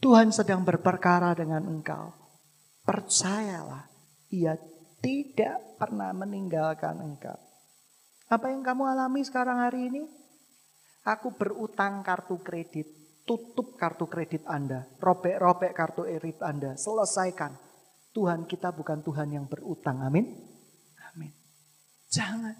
Tuhan 0.00 0.28
sedang 0.28 0.62
berperkara 0.62 1.32
dengan 1.32 1.64
engkau. 1.64 2.12
Percayalah, 2.84 3.88
ia 4.30 4.54
tidak 5.00 5.80
pernah 5.80 6.12
meninggalkan 6.12 7.00
engkau. 7.00 7.38
Apa 8.26 8.50
yang 8.50 8.66
kamu 8.66 8.82
alami 8.90 9.22
sekarang 9.22 9.62
hari 9.62 9.86
ini? 9.86 10.02
Aku 11.06 11.38
berutang 11.38 12.02
kartu 12.02 12.42
kredit. 12.42 12.90
Tutup 13.26 13.78
kartu 13.78 14.06
kredit 14.10 14.42
Anda. 14.46 14.86
Robek-robek 14.98 15.74
kartu 15.74 16.02
kredit 16.06 16.42
Anda. 16.42 16.74
Selesaikan. 16.74 17.54
Tuhan 18.10 18.50
kita 18.50 18.74
bukan 18.74 19.02
Tuhan 19.06 19.30
yang 19.30 19.46
berutang. 19.46 20.02
Amin. 20.02 20.26
Amin. 21.14 21.30
Jangan. 22.10 22.54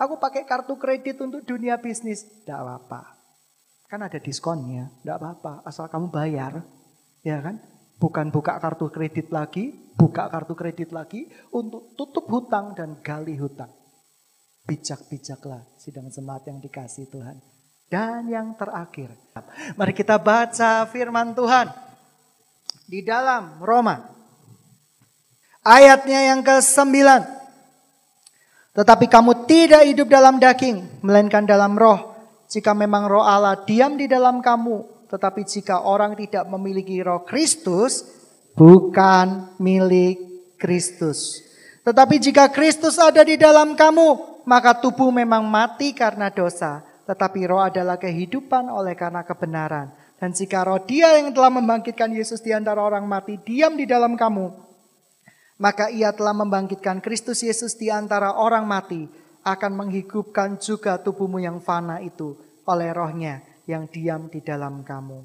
Aku 0.00 0.16
pakai 0.16 0.48
kartu 0.48 0.76
kredit 0.80 1.20
untuk 1.20 1.44
dunia 1.44 1.76
bisnis. 1.80 2.24
Tidak 2.24 2.56
apa-apa. 2.56 3.17
Kan 3.88 4.04
ada 4.04 4.20
diskonnya. 4.20 4.92
Tidak 5.00 5.16
apa-apa. 5.16 5.64
Asal 5.64 5.88
kamu 5.88 6.12
bayar. 6.12 6.60
Ya 7.24 7.40
kan? 7.40 7.58
Bukan 7.96 8.28
buka 8.28 8.60
kartu 8.60 8.92
kredit 8.92 9.32
lagi. 9.32 9.72
Buka 9.96 10.28
kartu 10.28 10.52
kredit 10.52 10.92
lagi. 10.92 11.26
Untuk 11.50 11.96
tutup 11.96 12.28
hutang 12.28 12.76
dan 12.76 13.00
gali 13.00 13.34
hutang. 13.40 13.72
Bijak-bijaklah 14.68 15.64
sidang 15.80 16.12
semat 16.12 16.44
yang 16.44 16.60
dikasih 16.60 17.08
Tuhan. 17.08 17.40
Dan 17.88 18.28
yang 18.28 18.52
terakhir. 18.60 19.16
Mari 19.80 19.96
kita 19.96 20.20
baca 20.20 20.84
firman 20.92 21.32
Tuhan. 21.32 21.72
Di 22.84 23.00
dalam 23.00 23.64
Roma 23.64 24.18
Ayatnya 25.68 26.32
yang 26.32 26.40
ke-9. 26.40 26.96
Tetapi 28.72 29.06
kamu 29.10 29.44
tidak 29.44 29.84
hidup 29.84 30.08
dalam 30.08 30.40
daging, 30.40 31.04
melainkan 31.04 31.44
dalam 31.44 31.76
roh. 31.76 32.07
Jika 32.48 32.72
memang 32.72 33.04
roh 33.06 33.24
Allah 33.24 33.60
diam 33.68 34.00
di 34.00 34.08
dalam 34.08 34.40
kamu, 34.40 35.08
tetapi 35.12 35.44
jika 35.44 35.84
orang 35.84 36.16
tidak 36.16 36.48
memiliki 36.48 36.96
roh 37.04 37.22
Kristus, 37.28 38.04
bukan 38.56 39.52
milik 39.60 40.16
Kristus. 40.56 41.44
Tetapi 41.84 42.16
jika 42.20 42.48
Kristus 42.48 42.96
ada 42.96 43.20
di 43.20 43.36
dalam 43.36 43.76
kamu, 43.76 44.40
maka 44.48 44.76
tubuh 44.76 45.12
memang 45.12 45.44
mati 45.44 45.92
karena 45.92 46.32
dosa, 46.32 46.80
tetapi 47.04 47.44
roh 47.48 47.60
adalah 47.60 48.00
kehidupan 48.00 48.72
oleh 48.72 48.96
karena 48.96 49.24
kebenaran. 49.24 49.92
Dan 50.18 50.32
jika 50.32 50.64
roh 50.64 50.80
dia 50.82 51.20
yang 51.20 51.30
telah 51.30 51.52
membangkitkan 51.52 52.10
Yesus 52.10 52.40
di 52.40 52.50
antara 52.50 52.80
orang 52.80 53.04
mati 53.04 53.38
diam 53.38 53.76
di 53.76 53.84
dalam 53.84 54.16
kamu, 54.16 54.50
maka 55.60 55.92
ia 55.92 56.10
telah 56.16 56.32
membangkitkan 56.32 57.04
Kristus 57.04 57.44
Yesus 57.44 57.76
di 57.76 57.92
antara 57.92 58.34
orang 58.34 58.66
mati, 58.66 59.06
akan 59.54 59.72
menghidupkan 59.84 60.60
juga 60.60 61.00
tubuhmu 61.00 61.40
yang 61.40 61.60
fana 61.64 62.04
itu 62.04 62.36
oleh 62.68 62.92
rohnya 62.92 63.40
yang 63.64 63.88
diam 63.88 64.28
di 64.28 64.44
dalam 64.44 64.84
kamu. 64.84 65.24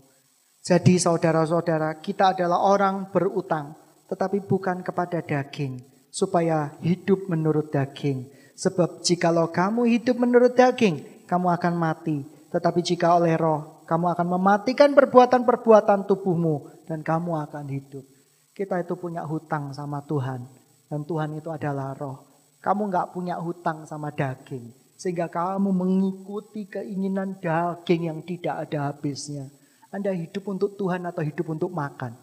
Jadi 0.63 0.95
saudara-saudara, 0.95 1.99
kita 1.99 2.31
adalah 2.31 2.63
orang 2.63 3.11
berutang, 3.11 3.75
tetapi 4.07 4.47
bukan 4.47 4.79
kepada 4.79 5.19
daging, 5.19 5.83
supaya 6.07 6.71
hidup 6.79 7.27
menurut 7.27 7.67
daging. 7.67 8.31
Sebab 8.55 9.03
jikalau 9.03 9.51
kamu 9.51 9.91
hidup 9.91 10.15
menurut 10.15 10.55
daging, 10.55 11.27
kamu 11.27 11.51
akan 11.59 11.73
mati. 11.75 12.23
Tetapi 12.47 12.79
jika 12.79 13.11
oleh 13.19 13.35
roh, 13.35 13.83
kamu 13.83 14.15
akan 14.15 14.27
mematikan 14.39 14.95
perbuatan-perbuatan 14.95 16.07
tubuhmu, 16.07 16.87
dan 16.87 17.03
kamu 17.03 17.43
akan 17.43 17.65
hidup. 17.67 18.07
Kita 18.55 18.79
itu 18.79 18.95
punya 18.95 19.27
hutang 19.27 19.75
sama 19.75 19.99
Tuhan. 20.07 20.47
Dan 20.87 21.03
Tuhan 21.09 21.33
itu 21.33 21.49
adalah 21.49 21.97
roh. 21.97 22.32
Kamu 22.63 22.87
nggak 22.87 23.11
punya 23.11 23.35
hutang 23.43 23.83
sama 23.83 24.07
daging. 24.15 24.71
Sehingga 24.95 25.27
kamu 25.27 25.75
mengikuti 25.75 26.63
keinginan 26.63 27.35
daging 27.43 28.07
yang 28.07 28.19
tidak 28.23 28.55
ada 28.63 28.87
habisnya. 28.87 29.51
Anda 29.91 30.15
hidup 30.15 30.47
untuk 30.47 30.79
Tuhan 30.79 31.03
atau 31.03 31.19
hidup 31.19 31.51
untuk 31.51 31.75
makan? 31.75 32.15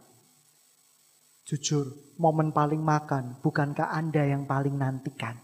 Jujur, 1.44 1.92
momen 2.16 2.56
paling 2.56 2.80
makan, 2.80 3.36
bukankah 3.44 3.92
Anda 3.92 4.24
yang 4.24 4.48
paling 4.48 4.80
nantikan? 4.80 5.36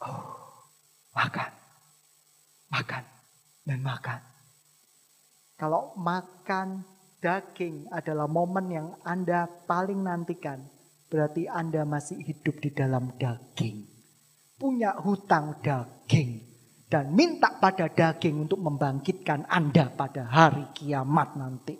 Oh, 0.00 0.24
makan, 1.12 1.50
makan, 2.72 3.04
dan 3.66 3.80
makan. 3.84 4.20
Kalau 5.56 5.96
makan 6.00 6.84
daging 7.24 7.88
adalah 7.90 8.28
momen 8.28 8.66
yang 8.68 8.88
Anda 9.02 9.48
paling 9.66 10.04
nantikan, 10.04 10.62
berarti 11.06 11.46
Anda 11.46 11.86
masih 11.86 12.18
hidup 12.22 12.58
di 12.62 12.70
dalam 12.74 13.14
daging. 13.18 13.86
Punya 14.56 14.96
hutang 14.98 15.62
daging. 15.62 16.42
Dan 16.86 17.18
minta 17.18 17.50
pada 17.58 17.90
daging 17.90 18.46
untuk 18.46 18.62
membangkitkan 18.62 19.50
Anda 19.50 19.90
pada 19.90 20.22
hari 20.30 20.70
kiamat 20.70 21.34
nanti. 21.34 21.74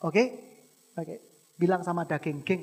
Oke? 0.00 0.24
Oke. 0.96 1.14
Bilang 1.60 1.84
sama 1.84 2.08
daging, 2.08 2.40
geng. 2.40 2.62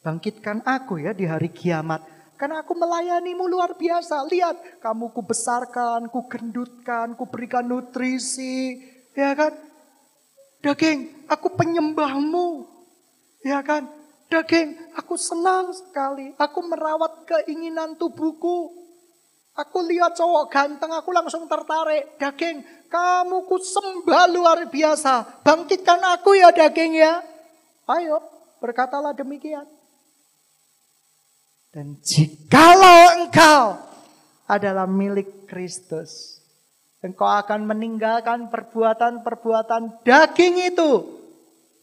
Bangkitkan 0.00 0.64
aku 0.64 1.00
ya 1.00 1.16
di 1.16 1.24
hari 1.24 1.48
kiamat. 1.52 2.04
Karena 2.36 2.64
aku 2.64 2.72
melayanimu 2.72 3.44
luar 3.48 3.76
biasa. 3.76 4.24
Lihat, 4.28 4.80
kamu 4.80 5.12
ku 5.12 5.20
besarkan, 5.24 6.08
ku 6.08 6.24
gendutkan, 6.28 7.12
ku 7.16 7.28
berikan 7.28 7.68
nutrisi. 7.68 8.80
Ya 9.12 9.36
kan? 9.36 9.52
Daging, 10.60 11.28
aku 11.28 11.52
penyembahmu. 11.56 12.64
Ya 13.44 13.60
kan? 13.64 13.99
Daging, 14.30 14.94
aku 14.94 15.18
senang 15.18 15.74
sekali. 15.74 16.30
Aku 16.38 16.62
merawat 16.62 17.26
keinginan 17.26 17.98
tubuhku. 17.98 18.70
Aku 19.58 19.82
lihat 19.82 20.14
cowok 20.14 20.46
ganteng, 20.46 20.94
aku 20.94 21.10
langsung 21.10 21.50
tertarik. 21.50 22.14
Daging, 22.14 22.62
kamu 22.86 23.50
ku 23.50 23.58
sembah 23.58 24.30
luar 24.30 24.70
biasa. 24.70 25.42
Bangkitkan 25.42 25.98
aku 26.14 26.38
ya 26.38 26.54
daging 26.54 27.02
ya. 27.02 27.18
Ayo, 27.90 28.22
berkatalah 28.62 29.10
demikian. 29.18 29.66
Dan 31.74 31.98
jikalau 31.98 33.18
engkau 33.18 33.82
adalah 34.46 34.86
milik 34.86 35.50
Kristus, 35.50 36.38
engkau 37.02 37.26
akan 37.26 37.66
meninggalkan 37.66 38.46
perbuatan-perbuatan 38.46 40.06
daging 40.06 40.70
itu 40.70 41.18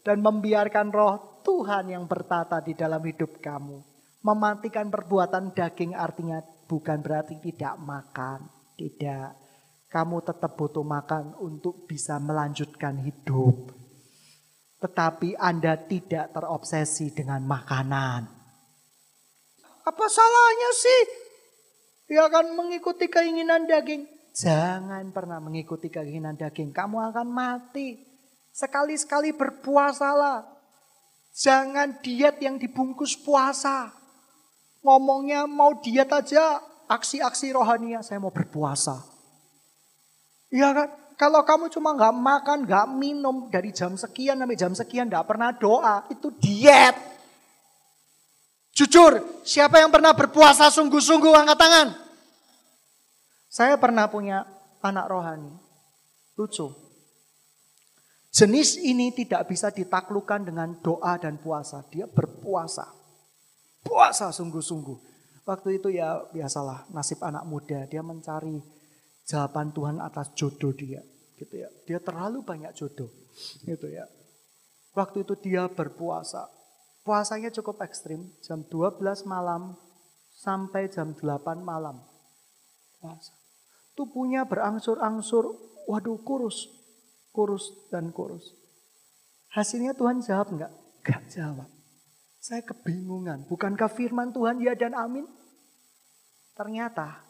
dan 0.00 0.24
membiarkan 0.24 0.88
roh 0.92 1.27
Tuhan 1.42 1.90
yang 1.92 2.04
bertata 2.04 2.62
di 2.62 2.74
dalam 2.74 3.00
hidup 3.02 3.38
kamu. 3.38 3.78
Mematikan 4.22 4.90
perbuatan 4.90 5.54
daging 5.54 5.94
artinya 5.94 6.42
bukan 6.66 6.98
berarti 7.00 7.38
tidak 7.40 7.74
makan. 7.78 8.50
Tidak. 8.74 9.28
Kamu 9.88 10.20
tetap 10.20 10.52
butuh 10.58 10.84
makan 10.84 11.38
untuk 11.40 11.88
bisa 11.88 12.20
melanjutkan 12.20 13.00
hidup. 13.00 13.72
Tetapi 14.78 15.34
Anda 15.38 15.74
tidak 15.80 16.36
terobsesi 16.36 17.10
dengan 17.10 17.42
makanan. 17.48 18.20
Apa 19.88 20.06
salahnya 20.06 20.70
sih? 20.76 21.02
Ya 22.12 22.28
akan 22.28 22.52
mengikuti 22.52 23.08
keinginan 23.08 23.64
daging. 23.64 24.04
Jangan 24.36 25.08
pernah 25.10 25.40
mengikuti 25.40 25.88
keinginan 25.88 26.36
daging. 26.36 26.70
Kamu 26.70 27.00
akan 27.10 27.26
mati. 27.26 27.96
Sekali-sekali 28.52 29.32
berpuasalah. 29.32 30.57
Jangan 31.38 32.02
diet 32.02 32.42
yang 32.42 32.58
dibungkus 32.58 33.14
puasa. 33.14 33.94
Ngomongnya 34.82 35.46
mau 35.46 35.78
diet 35.78 36.10
aja, 36.10 36.58
aksi-aksi 36.90 37.54
rohania, 37.54 38.02
saya 38.02 38.18
mau 38.18 38.34
berpuasa. 38.34 39.06
Iya 40.50 40.74
kan? 40.74 40.88
Kalau 41.18 41.42
kamu 41.46 41.70
cuma 41.70 41.94
nggak 41.94 42.14
makan, 42.14 42.58
nggak 42.66 42.86
minum 42.94 43.46
dari 43.50 43.70
jam 43.70 43.94
sekian 43.94 44.38
sampai 44.38 44.58
jam 44.58 44.72
sekian, 44.74 45.06
nggak 45.06 45.26
pernah 45.26 45.54
doa, 45.54 46.06
itu 46.10 46.30
diet. 46.42 46.94
Jujur, 48.74 49.42
siapa 49.42 49.82
yang 49.82 49.90
pernah 49.90 50.14
berpuasa 50.14 50.70
sungguh-sungguh 50.70 51.34
angkat 51.34 51.58
tangan? 51.58 51.88
Saya 53.50 53.74
pernah 53.78 54.06
punya 54.06 54.46
anak 54.78 55.06
rohani. 55.10 55.50
Lucu. 56.38 56.87
Jenis 58.28 58.76
ini 58.76 59.08
tidak 59.16 59.48
bisa 59.48 59.72
ditaklukkan 59.72 60.44
dengan 60.44 60.76
doa 60.84 61.16
dan 61.16 61.40
puasa. 61.40 61.80
Dia 61.88 62.04
berpuasa. 62.04 62.84
Puasa 63.80 64.28
sungguh-sungguh. 64.28 64.98
Waktu 65.48 65.80
itu 65.80 65.88
ya 65.88 66.28
biasalah 66.28 66.92
nasib 66.92 67.24
anak 67.24 67.48
muda. 67.48 67.88
Dia 67.88 68.04
mencari 68.04 68.60
jawaban 69.24 69.72
Tuhan 69.72 69.96
atas 70.04 70.36
jodoh 70.36 70.76
dia. 70.76 71.00
Gitu 71.40 71.56
ya. 71.56 71.72
Dia 71.88 71.98
terlalu 72.04 72.44
banyak 72.44 72.76
jodoh. 72.76 73.08
Gitu 73.64 73.88
ya. 73.88 74.04
Waktu 74.92 75.24
itu 75.24 75.32
dia 75.40 75.64
berpuasa. 75.72 76.52
Puasanya 77.00 77.48
cukup 77.48 77.80
ekstrim. 77.80 78.28
Jam 78.44 78.60
12 78.68 79.24
malam 79.24 79.72
sampai 80.36 80.92
jam 80.92 81.16
8 81.16 81.64
malam. 81.64 81.96
Puasa. 83.00 83.32
Tubuhnya 83.96 84.44
berangsur-angsur. 84.44 85.48
Waduh 85.88 86.20
kurus 86.20 86.77
kurus 87.38 87.70
dan 87.94 88.10
kurus. 88.10 88.50
Hasilnya 89.54 89.94
Tuhan 89.94 90.18
jawab 90.18 90.58
enggak? 90.58 90.72
Enggak 90.98 91.22
jawab. 91.30 91.70
Saya 92.42 92.66
kebingungan. 92.66 93.46
Bukankah 93.46 93.86
firman 93.86 94.34
Tuhan 94.34 94.58
ya 94.58 94.74
dan 94.74 94.98
amin? 94.98 95.22
Ternyata 96.58 97.22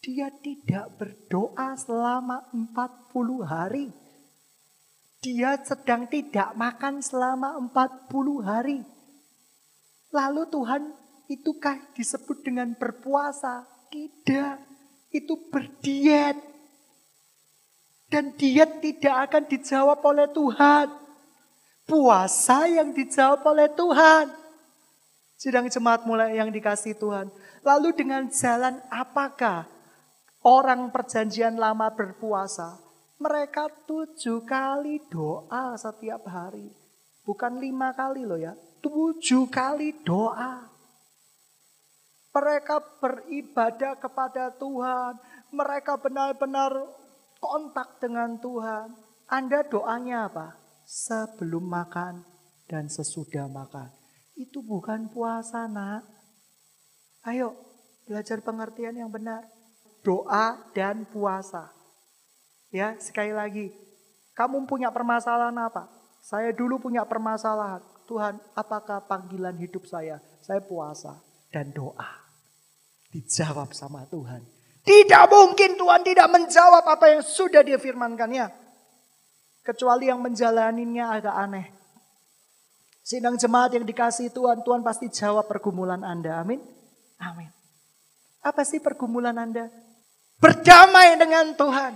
dia 0.00 0.32
tidak 0.40 0.96
berdoa 0.96 1.76
selama 1.76 2.48
40 2.48 3.44
hari. 3.44 3.92
Dia 5.20 5.60
sedang 5.60 6.08
tidak 6.08 6.56
makan 6.56 7.04
selama 7.04 7.60
40 7.60 8.40
hari. 8.40 8.80
Lalu 10.16 10.42
Tuhan 10.48 10.82
itukah 11.28 11.76
disebut 11.92 12.40
dengan 12.40 12.72
berpuasa? 12.74 13.68
Tidak. 13.92 14.56
Itu 15.12 15.52
berdiet. 15.52 16.51
Dan 18.12 18.36
diet 18.36 18.84
tidak 18.84 19.32
akan 19.32 19.48
dijawab 19.48 20.04
oleh 20.04 20.28
Tuhan. 20.28 20.92
Puasa 21.88 22.68
yang 22.68 22.92
dijawab 22.92 23.40
oleh 23.48 23.72
Tuhan. 23.72 24.28
Sedang 25.40 25.64
jemaat 25.72 26.04
mulai 26.04 26.36
yang 26.36 26.52
dikasih 26.52 26.92
Tuhan. 27.00 27.32
Lalu 27.64 27.96
dengan 27.96 28.28
jalan 28.28 28.84
apakah 28.92 29.64
orang 30.44 30.92
perjanjian 30.92 31.56
lama 31.56 31.88
berpuasa? 31.88 32.76
Mereka 33.16 33.88
tujuh 33.88 34.44
kali 34.44 35.00
doa 35.08 35.72
setiap 35.80 36.28
hari. 36.28 36.68
Bukan 37.24 37.64
lima 37.64 37.96
kali 37.96 38.28
loh 38.28 38.36
ya. 38.36 38.52
Tujuh 38.84 39.48
kali 39.48 40.04
doa. 40.04 40.68
Mereka 42.36 42.76
beribadah 43.00 43.96
kepada 43.96 44.52
Tuhan. 44.52 45.16
Mereka 45.48 45.96
benar-benar 45.96 47.01
kontak 47.42 47.98
dengan 47.98 48.38
Tuhan. 48.38 48.94
Anda 49.26 49.66
doanya 49.66 50.30
apa? 50.30 50.54
Sebelum 50.86 51.66
makan 51.66 52.22
dan 52.70 52.86
sesudah 52.86 53.50
makan. 53.50 53.90
Itu 54.38 54.62
bukan 54.62 55.10
puasa 55.10 55.66
nak. 55.66 56.06
Ayo 57.26 57.58
belajar 58.06 58.38
pengertian 58.40 58.94
yang 58.94 59.10
benar. 59.10 59.42
Doa 60.06 60.58
dan 60.74 61.02
puasa. 61.10 61.74
Ya 62.70 62.94
sekali 63.02 63.34
lagi. 63.34 63.74
Kamu 64.32 64.64
punya 64.64 64.88
permasalahan 64.88 65.54
apa? 65.58 65.90
Saya 66.22 66.54
dulu 66.54 66.78
punya 66.78 67.04
permasalahan. 67.04 67.82
Tuhan 68.06 68.38
apakah 68.56 69.04
panggilan 69.06 69.54
hidup 69.58 69.86
saya? 69.86 70.18
Saya 70.42 70.62
puasa 70.62 71.20
dan 71.54 71.70
doa. 71.70 72.22
Dijawab 73.12 73.76
sama 73.76 74.08
Tuhan. 74.08 74.42
Tidak 74.82 75.24
mungkin 75.30 75.78
Tuhan 75.78 76.02
tidak 76.02 76.28
menjawab 76.30 76.82
apa 76.82 77.06
yang 77.14 77.22
sudah 77.22 77.62
dia 77.62 77.78
firmankannya. 77.78 78.50
Kecuali 79.62 80.10
yang 80.10 80.18
menjalaninya 80.18 81.14
agak 81.14 81.36
aneh. 81.38 81.66
Sidang 83.02 83.38
jemaat 83.38 83.78
yang 83.78 83.86
dikasih 83.86 84.34
Tuhan, 84.34 84.62
Tuhan 84.66 84.82
pasti 84.82 85.06
jawab 85.10 85.46
pergumulan 85.46 86.02
Anda. 86.02 86.42
Amin. 86.42 86.58
Amin. 87.22 87.50
Apa 88.42 88.66
sih 88.66 88.82
pergumulan 88.82 89.38
Anda? 89.38 89.70
Berdamai 90.42 91.14
dengan 91.14 91.54
Tuhan. 91.54 91.94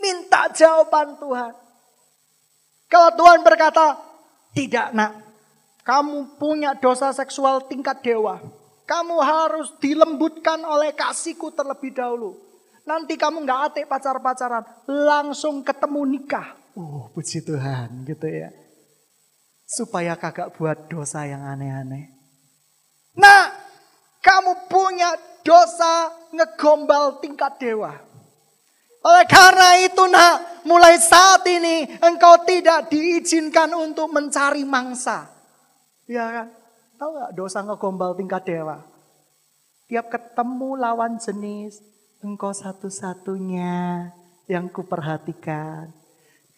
Minta 0.00 0.48
jawaban 0.48 1.20
Tuhan. 1.20 1.52
Kalau 2.88 3.10
Tuhan 3.12 3.44
berkata, 3.44 4.00
tidak 4.56 4.96
nak, 4.96 5.12
kamu 5.84 6.40
punya 6.40 6.72
dosa 6.72 7.12
seksual 7.12 7.68
tingkat 7.68 8.00
dewa. 8.00 8.40
Kamu 8.88 9.20
harus 9.20 9.76
dilembutkan 9.76 10.64
oleh 10.64 10.96
kasihku 10.96 11.52
terlebih 11.52 11.92
dahulu. 11.92 12.40
Nanti 12.88 13.20
kamu 13.20 13.44
nggak 13.44 13.60
atik 13.68 13.84
pacar-pacaran, 13.84 14.64
langsung 14.88 15.60
ketemu 15.60 16.08
nikah. 16.08 16.56
Oh, 16.72 17.12
puji 17.12 17.44
Tuhan 17.44 18.08
gitu 18.08 18.24
ya. 18.24 18.48
Supaya 19.68 20.16
kagak 20.16 20.56
buat 20.56 20.88
dosa 20.88 21.28
yang 21.28 21.44
aneh-aneh. 21.44 22.08
Nah, 23.20 23.52
kamu 24.24 24.72
punya 24.72 25.12
dosa 25.44 26.08
ngegombal 26.32 27.20
tingkat 27.20 27.60
dewa. 27.60 27.92
Oleh 29.04 29.26
karena 29.28 29.84
itu 29.84 30.08
nak, 30.08 30.64
mulai 30.64 30.96
saat 30.96 31.44
ini 31.44 31.84
engkau 32.00 32.40
tidak 32.48 32.88
diizinkan 32.88 33.68
untuk 33.76 34.08
mencari 34.08 34.64
mangsa. 34.64 35.28
Ya 36.08 36.24
kan? 36.32 36.48
Tahu 36.98 37.14
gak 37.14 37.34
dosa 37.38 37.62
ngegombal 37.62 38.18
tingkat 38.18 38.42
dewa? 38.42 38.82
Tiap 39.86 40.10
ketemu 40.10 40.74
lawan 40.74 41.14
jenis, 41.22 41.78
engkau 42.18 42.50
satu-satunya 42.50 44.10
yang 44.50 44.66
kuperhatikan. 44.66 45.94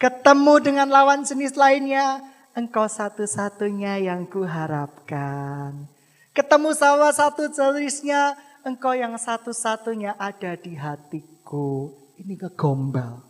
Ketemu 0.01 0.55
dengan 0.65 0.89
lawan 0.89 1.29
jenis 1.29 1.61
lainnya, 1.61 2.25
engkau 2.57 2.89
satu-satunya 2.89 4.01
yang 4.01 4.25
kuharapkan. 4.25 5.85
Ketemu 6.33 6.73
sama 6.73 7.13
satu 7.13 7.53
jenisnya, 7.53 8.33
engkau 8.65 8.97
yang 8.97 9.13
satu-satunya 9.21 10.17
ada 10.17 10.57
di 10.57 10.73
hatiku. 10.73 11.93
Ini 12.17 12.41
ngegombal. 12.41 13.29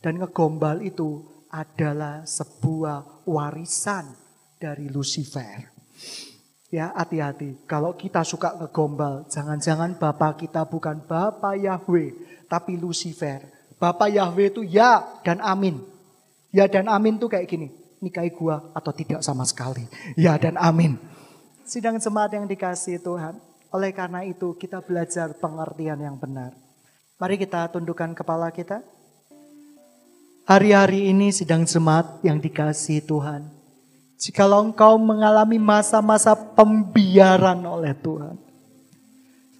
Dan 0.00 0.16
ngegombal 0.16 0.80
itu 0.80 1.28
adalah 1.52 2.24
sebuah 2.24 3.28
warisan 3.28 4.16
dari 4.56 4.88
Lucifer. 4.88 5.76
Ya 6.68 6.92
hati-hati, 6.92 7.56
kalau 7.64 7.96
kita 7.96 8.20
suka 8.28 8.52
ngegombal, 8.52 9.24
jangan-jangan 9.32 9.96
Bapak 9.96 10.44
kita 10.44 10.68
bukan 10.68 11.00
Bapak 11.00 11.56
Yahweh, 11.56 12.12
tapi 12.44 12.76
Lucifer. 12.76 13.40
Bapak 13.80 14.12
Yahweh 14.12 14.52
itu 14.52 14.60
ya 14.60 15.00
dan 15.24 15.40
amin. 15.40 15.80
Ya 16.52 16.68
dan 16.68 16.92
amin 16.92 17.16
tuh 17.16 17.32
kayak 17.32 17.48
gini, 17.48 17.72
nikahi 18.04 18.28
gua 18.36 18.68
atau 18.76 18.92
tidak 18.92 19.24
sama 19.24 19.48
sekali. 19.48 19.88
Ya 20.12 20.36
dan 20.36 20.60
amin. 20.60 21.00
Sidang 21.64 21.96
jemaat 21.96 22.36
yang 22.36 22.44
dikasih 22.44 23.00
Tuhan, 23.00 23.40
oleh 23.72 23.88
karena 23.96 24.28
itu 24.28 24.52
kita 24.52 24.84
belajar 24.84 25.32
pengertian 25.40 26.04
yang 26.04 26.20
benar. 26.20 26.52
Mari 27.16 27.40
kita 27.40 27.72
tundukkan 27.72 28.12
kepala 28.12 28.52
kita. 28.52 28.84
Hari-hari 30.44 31.08
ini 31.08 31.32
sidang 31.32 31.64
jemaat 31.64 32.20
yang 32.20 32.36
dikasih 32.36 33.04
Tuhan. 33.08 33.57
Jikalau 34.18 34.66
engkau 34.66 34.98
mengalami 34.98 35.62
masa-masa 35.62 36.34
pembiaran 36.34 37.62
oleh 37.62 37.94
Tuhan. 37.94 38.34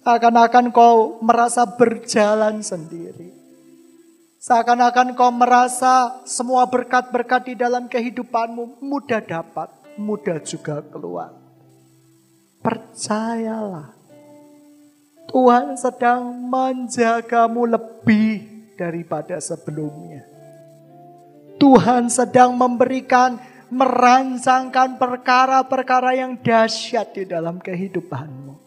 Seakan-akan 0.03 0.75
kau 0.75 1.23
merasa 1.23 1.63
berjalan 1.63 2.59
sendiri. 2.59 3.31
Seakan-akan 4.39 5.15
kau 5.15 5.31
merasa 5.31 6.19
semua 6.27 6.67
berkat-berkat 6.67 7.51
di 7.51 7.55
dalam 7.55 7.87
kehidupanmu 7.87 8.83
mudah 8.83 9.23
dapat, 9.23 9.71
mudah 9.95 10.43
juga 10.43 10.83
keluar. 10.91 11.31
Percayalah, 12.59 13.95
Tuhan 15.31 15.79
sedang 15.79 16.35
menjagamu 16.35 17.63
lebih 17.63 18.43
daripada 18.75 19.39
sebelumnya. 19.39 20.27
Tuhan 21.59 22.07
sedang 22.07 22.55
memberikan 22.55 23.35
merancangkan 23.69 24.97
perkara-perkara 24.97 26.17
yang 26.17 26.37
dahsyat 26.41 27.13
di 27.13 27.23
dalam 27.29 27.61
kehidupanmu. 27.61 28.57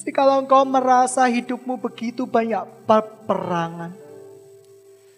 Jikalau 0.00 0.40
engkau 0.40 0.64
merasa 0.64 1.28
hidupmu 1.28 1.76
begitu 1.76 2.24
banyak 2.24 2.64
peperangan. 2.88 3.92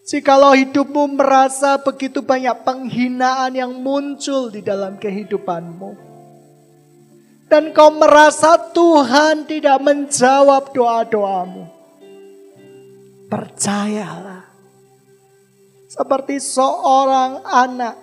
Jikalau 0.02 0.58
hidupmu 0.58 1.14
merasa 1.14 1.78
begitu 1.78 2.18
banyak 2.18 2.66
penghinaan 2.66 3.54
yang 3.54 3.72
muncul 3.78 4.50
di 4.50 4.58
dalam 4.58 4.98
kehidupanmu. 4.98 6.10
Dan 7.46 7.70
kau 7.70 7.94
merasa 7.94 8.58
Tuhan 8.74 9.46
tidak 9.46 9.78
menjawab 9.84 10.74
doa-doamu. 10.74 11.68
Percayalah. 13.30 14.50
Seperti 15.86 16.40
seorang 16.42 17.44
anak 17.46 18.01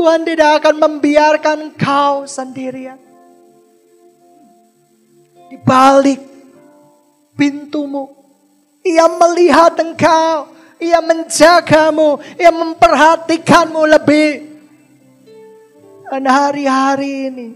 Tuhan 0.00 0.24
tidak 0.24 0.64
akan 0.64 0.76
membiarkan 0.80 1.76
kau 1.76 2.24
sendirian. 2.24 2.96
Di 5.52 5.60
balik 5.60 6.24
pintumu, 7.36 8.08
ia 8.80 9.04
melihat 9.12 9.76
engkau, 9.76 10.56
ia 10.80 11.04
menjagamu, 11.04 12.16
ia 12.40 12.48
memperhatikanmu 12.48 13.82
lebih. 13.92 14.48
Dan 16.08 16.24
hari-hari 16.32 17.28
ini, 17.28 17.48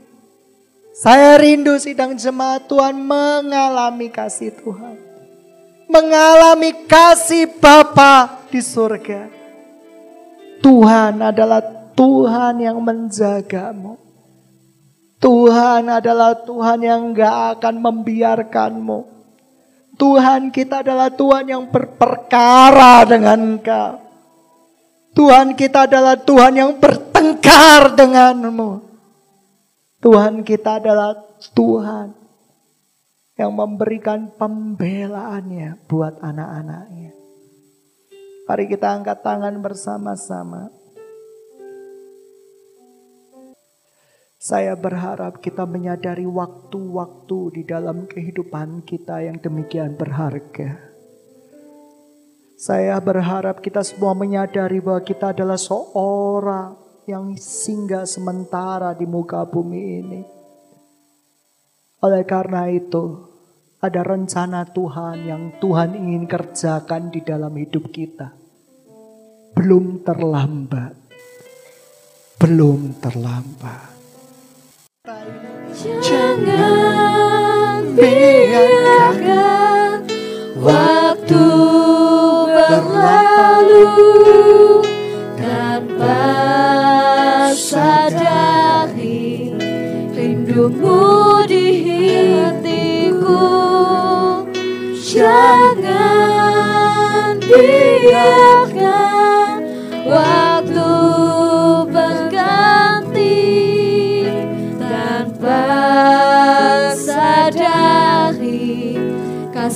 saya 0.93 1.41
rindu 1.41 1.81
sidang 1.81 2.13
jemaat 2.13 2.69
Tuhan 2.69 2.93
mengalami 2.93 4.13
kasih 4.13 4.53
Tuhan. 4.53 5.01
Mengalami 5.89 6.77
kasih 6.85 7.49
Bapa 7.57 8.45
di 8.53 8.61
surga. 8.61 9.33
Tuhan 10.61 11.25
adalah 11.25 11.84
Tuhan 11.95 12.55
yang 12.59 12.79
menjagamu. 12.83 13.97
Tuhan 15.23 15.89
adalah 15.89 16.37
Tuhan 16.45 16.85
yang 16.85 17.17
gak 17.17 17.59
akan 17.59 17.75
membiarkanmu. 17.81 18.99
Tuhan 19.95 20.51
kita 20.51 20.83
adalah 20.83 21.09
Tuhan 21.09 21.47
yang 21.49 21.65
berperkara 21.71 23.07
dengan 23.07 23.57
engkau. 23.57 24.03
Tuhan 25.15 25.55
kita 25.55 25.87
adalah 25.87 26.19
Tuhan 26.19 26.53
yang 26.59 26.73
bertengkar 26.83 27.95
denganmu. 27.95 28.83
Tuhan 30.03 30.43
kita 30.43 30.83
adalah 30.83 31.15
Tuhan 31.55 32.13
yang 33.39 33.55
memberikan 33.55 34.35
pembelaannya 34.35 35.87
buat 35.87 36.19
anak-anaknya. 36.19 37.15
Mari 38.51 38.65
kita 38.67 38.99
angkat 38.99 39.23
tangan 39.23 39.55
bersama-sama. 39.63 40.74
Saya 44.45 44.77
berharap 44.77 45.41
kita 45.41 45.65
menyadari 45.65 46.29
waktu-waktu 46.29 47.39
di 47.57 47.63
dalam 47.65 48.05
kehidupan 48.05 48.85
kita 48.85 49.25
yang 49.25 49.41
demikian 49.41 49.97
berharga. 49.97 50.93
Saya 52.61 53.01
berharap 53.01 53.65
kita 53.65 53.81
semua 53.81 54.13
menyadari 54.13 54.85
bahwa 54.85 55.01
kita 55.01 55.33
adalah 55.33 55.57
seorang 55.57 56.77
yang 57.09 57.33
singgah 57.41 58.05
sementara 58.05 58.93
di 58.93 59.09
muka 59.09 59.49
bumi 59.49 59.81
ini. 60.05 60.21
Oleh 62.05 62.29
karena 62.29 62.69
itu, 62.69 63.25
ada 63.81 64.05
rencana 64.05 64.69
Tuhan 64.69 65.25
yang 65.25 65.43
Tuhan 65.57 65.97
ingin 65.97 66.29
kerjakan 66.29 67.09
di 67.09 67.25
dalam 67.25 67.57
hidup 67.57 67.89
kita. 67.89 68.37
Belum 69.57 70.05
terlambat. 70.05 70.93
Belum 72.37 72.93
terlambat. 73.01 73.94
Jangan 75.85 77.85
biarkan 77.93 80.01
waktu 80.57 81.45
berlalu 82.49 83.93
tanpa 85.37 86.25
sadari 87.53 89.53
rindumu 90.17 91.45
di 91.45 91.69
hatiku. 92.33 93.45
Jangan 95.05 95.85
biarkan 97.45 98.74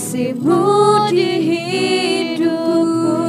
kasihmu 0.09 0.65
di 1.13 1.31
hidupku. 1.45 3.21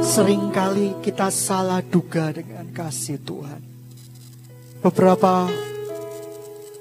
Seringkali 0.00 1.04
kita 1.04 1.28
salah 1.28 1.84
duga 1.84 2.32
dengan 2.32 2.64
kasih 2.72 3.20
Tuhan. 3.20 3.60
Beberapa 4.80 5.52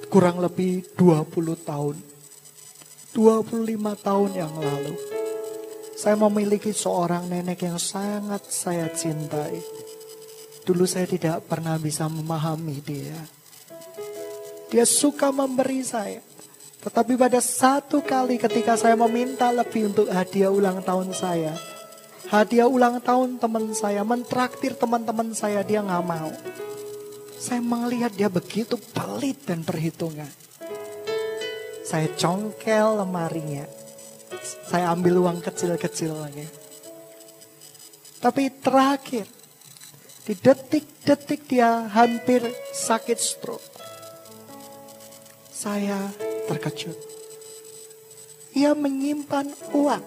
kurang 0.07 0.39
lebih 0.39 0.87
20 0.95 1.67
tahun, 1.67 1.99
25 3.11 4.07
tahun 4.07 4.31
yang 4.31 4.55
lalu, 4.55 4.95
saya 5.99 6.15
memiliki 6.15 6.71
seorang 6.71 7.27
nenek 7.27 7.59
yang 7.67 7.75
sangat 7.75 8.47
saya 8.47 8.87
cintai. 8.87 9.59
Dulu 10.63 10.87
saya 10.87 11.11
tidak 11.11 11.43
pernah 11.51 11.75
bisa 11.75 12.07
memahami 12.07 12.79
dia. 12.79 13.19
Dia 14.71 14.87
suka 14.87 15.27
memberi 15.35 15.83
saya. 15.83 16.32
Tetapi 16.83 17.15
pada 17.15 17.39
satu 17.39 18.03
kali 18.03 18.35
ketika 18.35 18.75
saya 18.75 18.99
meminta 18.99 19.47
lebih 19.55 19.87
untuk 19.95 20.11
hadiah 20.11 20.51
ulang 20.51 20.83
tahun 20.83 21.15
saya, 21.15 21.55
hadiah 22.27 22.67
ulang 22.67 22.99
tahun 22.99 23.39
teman 23.39 23.71
saya, 23.71 24.03
mentraktir 24.03 24.75
teman-teman 24.75 25.31
saya, 25.31 25.63
dia 25.63 25.79
nggak 25.79 26.03
mau. 26.03 26.27
Saya 27.39 27.63
melihat 27.63 28.11
dia 28.11 28.27
begitu 28.27 28.75
pelit 28.91 29.47
dan 29.47 29.63
perhitungan. 29.63 30.27
Saya 31.87 32.11
congkel 32.19 32.99
lemarinya. 32.99 33.63
Saya 34.67 34.91
ambil 34.91 35.23
uang 35.23 35.39
kecil-kecilnya. 35.39 36.47
Tapi 38.19 38.43
terakhir, 38.59 39.27
di 40.23 40.35
detik-detik 40.35 41.47
dia 41.47 41.87
hampir 41.91 42.43
sakit 42.71 43.19
stroke. 43.19 43.71
Saya 45.51 45.99
terkejut. 46.47 46.97
Ia 48.53 48.77
menyimpan 48.77 49.49
uang 49.73 50.05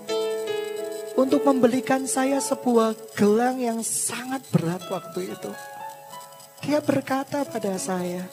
untuk 1.16 1.42
membelikan 1.48 2.04
saya 2.04 2.38
sebuah 2.38 2.94
gelang 3.16 3.58
yang 3.58 3.80
sangat 3.80 4.44
berat 4.52 4.84
waktu 4.92 5.32
itu. 5.32 5.52
Dia 6.62 6.78
berkata 6.84 7.42
pada 7.42 7.74
saya, 7.80 8.28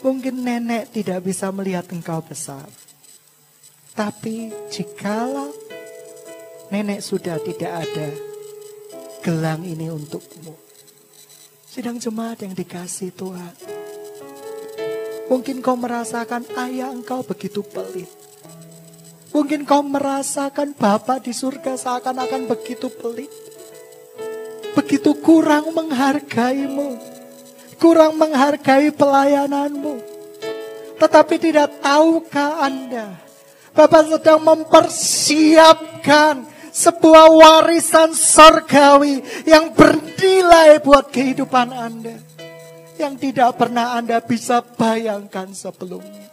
mungkin 0.00 0.42
nenek 0.42 0.90
tidak 0.96 1.22
bisa 1.24 1.52
melihat 1.52 1.86
engkau 1.92 2.24
besar. 2.24 2.66
Tapi 3.94 4.50
jikalau 4.72 5.54
nenek 6.72 7.04
sudah 7.04 7.38
tidak 7.38 7.86
ada, 7.86 8.08
gelang 9.22 9.62
ini 9.62 9.92
untukmu. 9.92 10.56
Sidang 11.68 11.98
jemaat 11.98 12.42
yang 12.42 12.54
dikasih 12.54 13.10
Tuhan. 13.14 13.73
Mungkin 15.24 15.64
kau 15.64 15.76
merasakan 15.76 16.44
ayah 16.60 16.92
engkau 16.92 17.24
begitu 17.24 17.64
pelit. 17.64 18.08
Mungkin 19.34 19.66
kau 19.66 19.82
merasakan 19.82 20.76
Bapak 20.76 21.24
di 21.24 21.32
surga 21.34 21.74
seakan-akan 21.74 22.46
begitu 22.46 22.86
pelit. 22.92 23.32
Begitu 24.76 25.16
kurang 25.18 25.74
menghargaimu. 25.74 27.00
Kurang 27.80 28.20
menghargai 28.20 28.94
pelayananmu. 28.94 29.98
Tetapi 31.00 31.34
tidak 31.42 31.82
tahukah 31.82 32.62
Anda? 32.62 33.18
Bapak 33.74 34.06
sedang 34.06 34.40
mempersiapkan 34.46 36.46
sebuah 36.70 37.26
warisan 37.30 38.14
sorgawi 38.14 39.22
yang 39.46 39.74
bernilai 39.74 40.78
buat 40.80 41.10
kehidupan 41.10 41.72
Anda. 41.74 42.23
Yang 43.04 43.20
tidak 43.20 43.60
pernah 43.60 44.00
Anda 44.00 44.24
bisa 44.24 44.64
bayangkan 44.64 45.52
sebelumnya. 45.52 46.24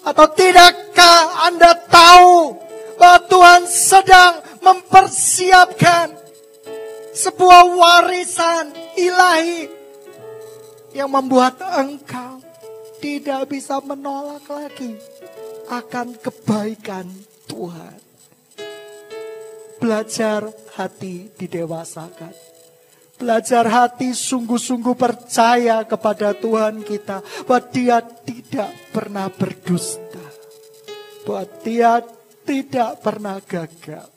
Atau 0.00 0.24
tidakkah 0.32 1.52
Anda 1.52 1.76
tahu 1.84 2.56
bahwa 2.96 3.20
Tuhan 3.28 3.62
sedang 3.68 4.40
mempersiapkan 4.64 6.16
sebuah 7.12 7.76
warisan 7.76 8.72
ilahi 8.96 9.68
yang 10.96 11.12
membuat 11.12 11.60
engkau 11.60 12.40
tidak 13.04 13.52
bisa 13.52 13.76
menolak 13.84 14.48
lagi 14.48 14.96
akan 15.68 16.16
kebaikan 16.24 17.04
Tuhan. 17.44 18.00
Belajar 19.76 20.48
hati 20.72 21.28
didewasakan. 21.36 22.55
Belajar 23.16 23.64
hati 23.68 24.12
sungguh-sungguh 24.12 24.96
percaya 24.96 25.84
kepada 25.88 26.36
Tuhan 26.36 26.84
kita. 26.84 27.20
Bahwa 27.44 27.60
dia 27.68 28.00
tidak 28.00 28.70
pernah 28.92 29.28
berdusta. 29.32 30.24
Bahwa 31.24 31.44
dia 31.64 32.00
tidak 32.44 33.00
pernah 33.04 33.40
gagal. 33.40 34.15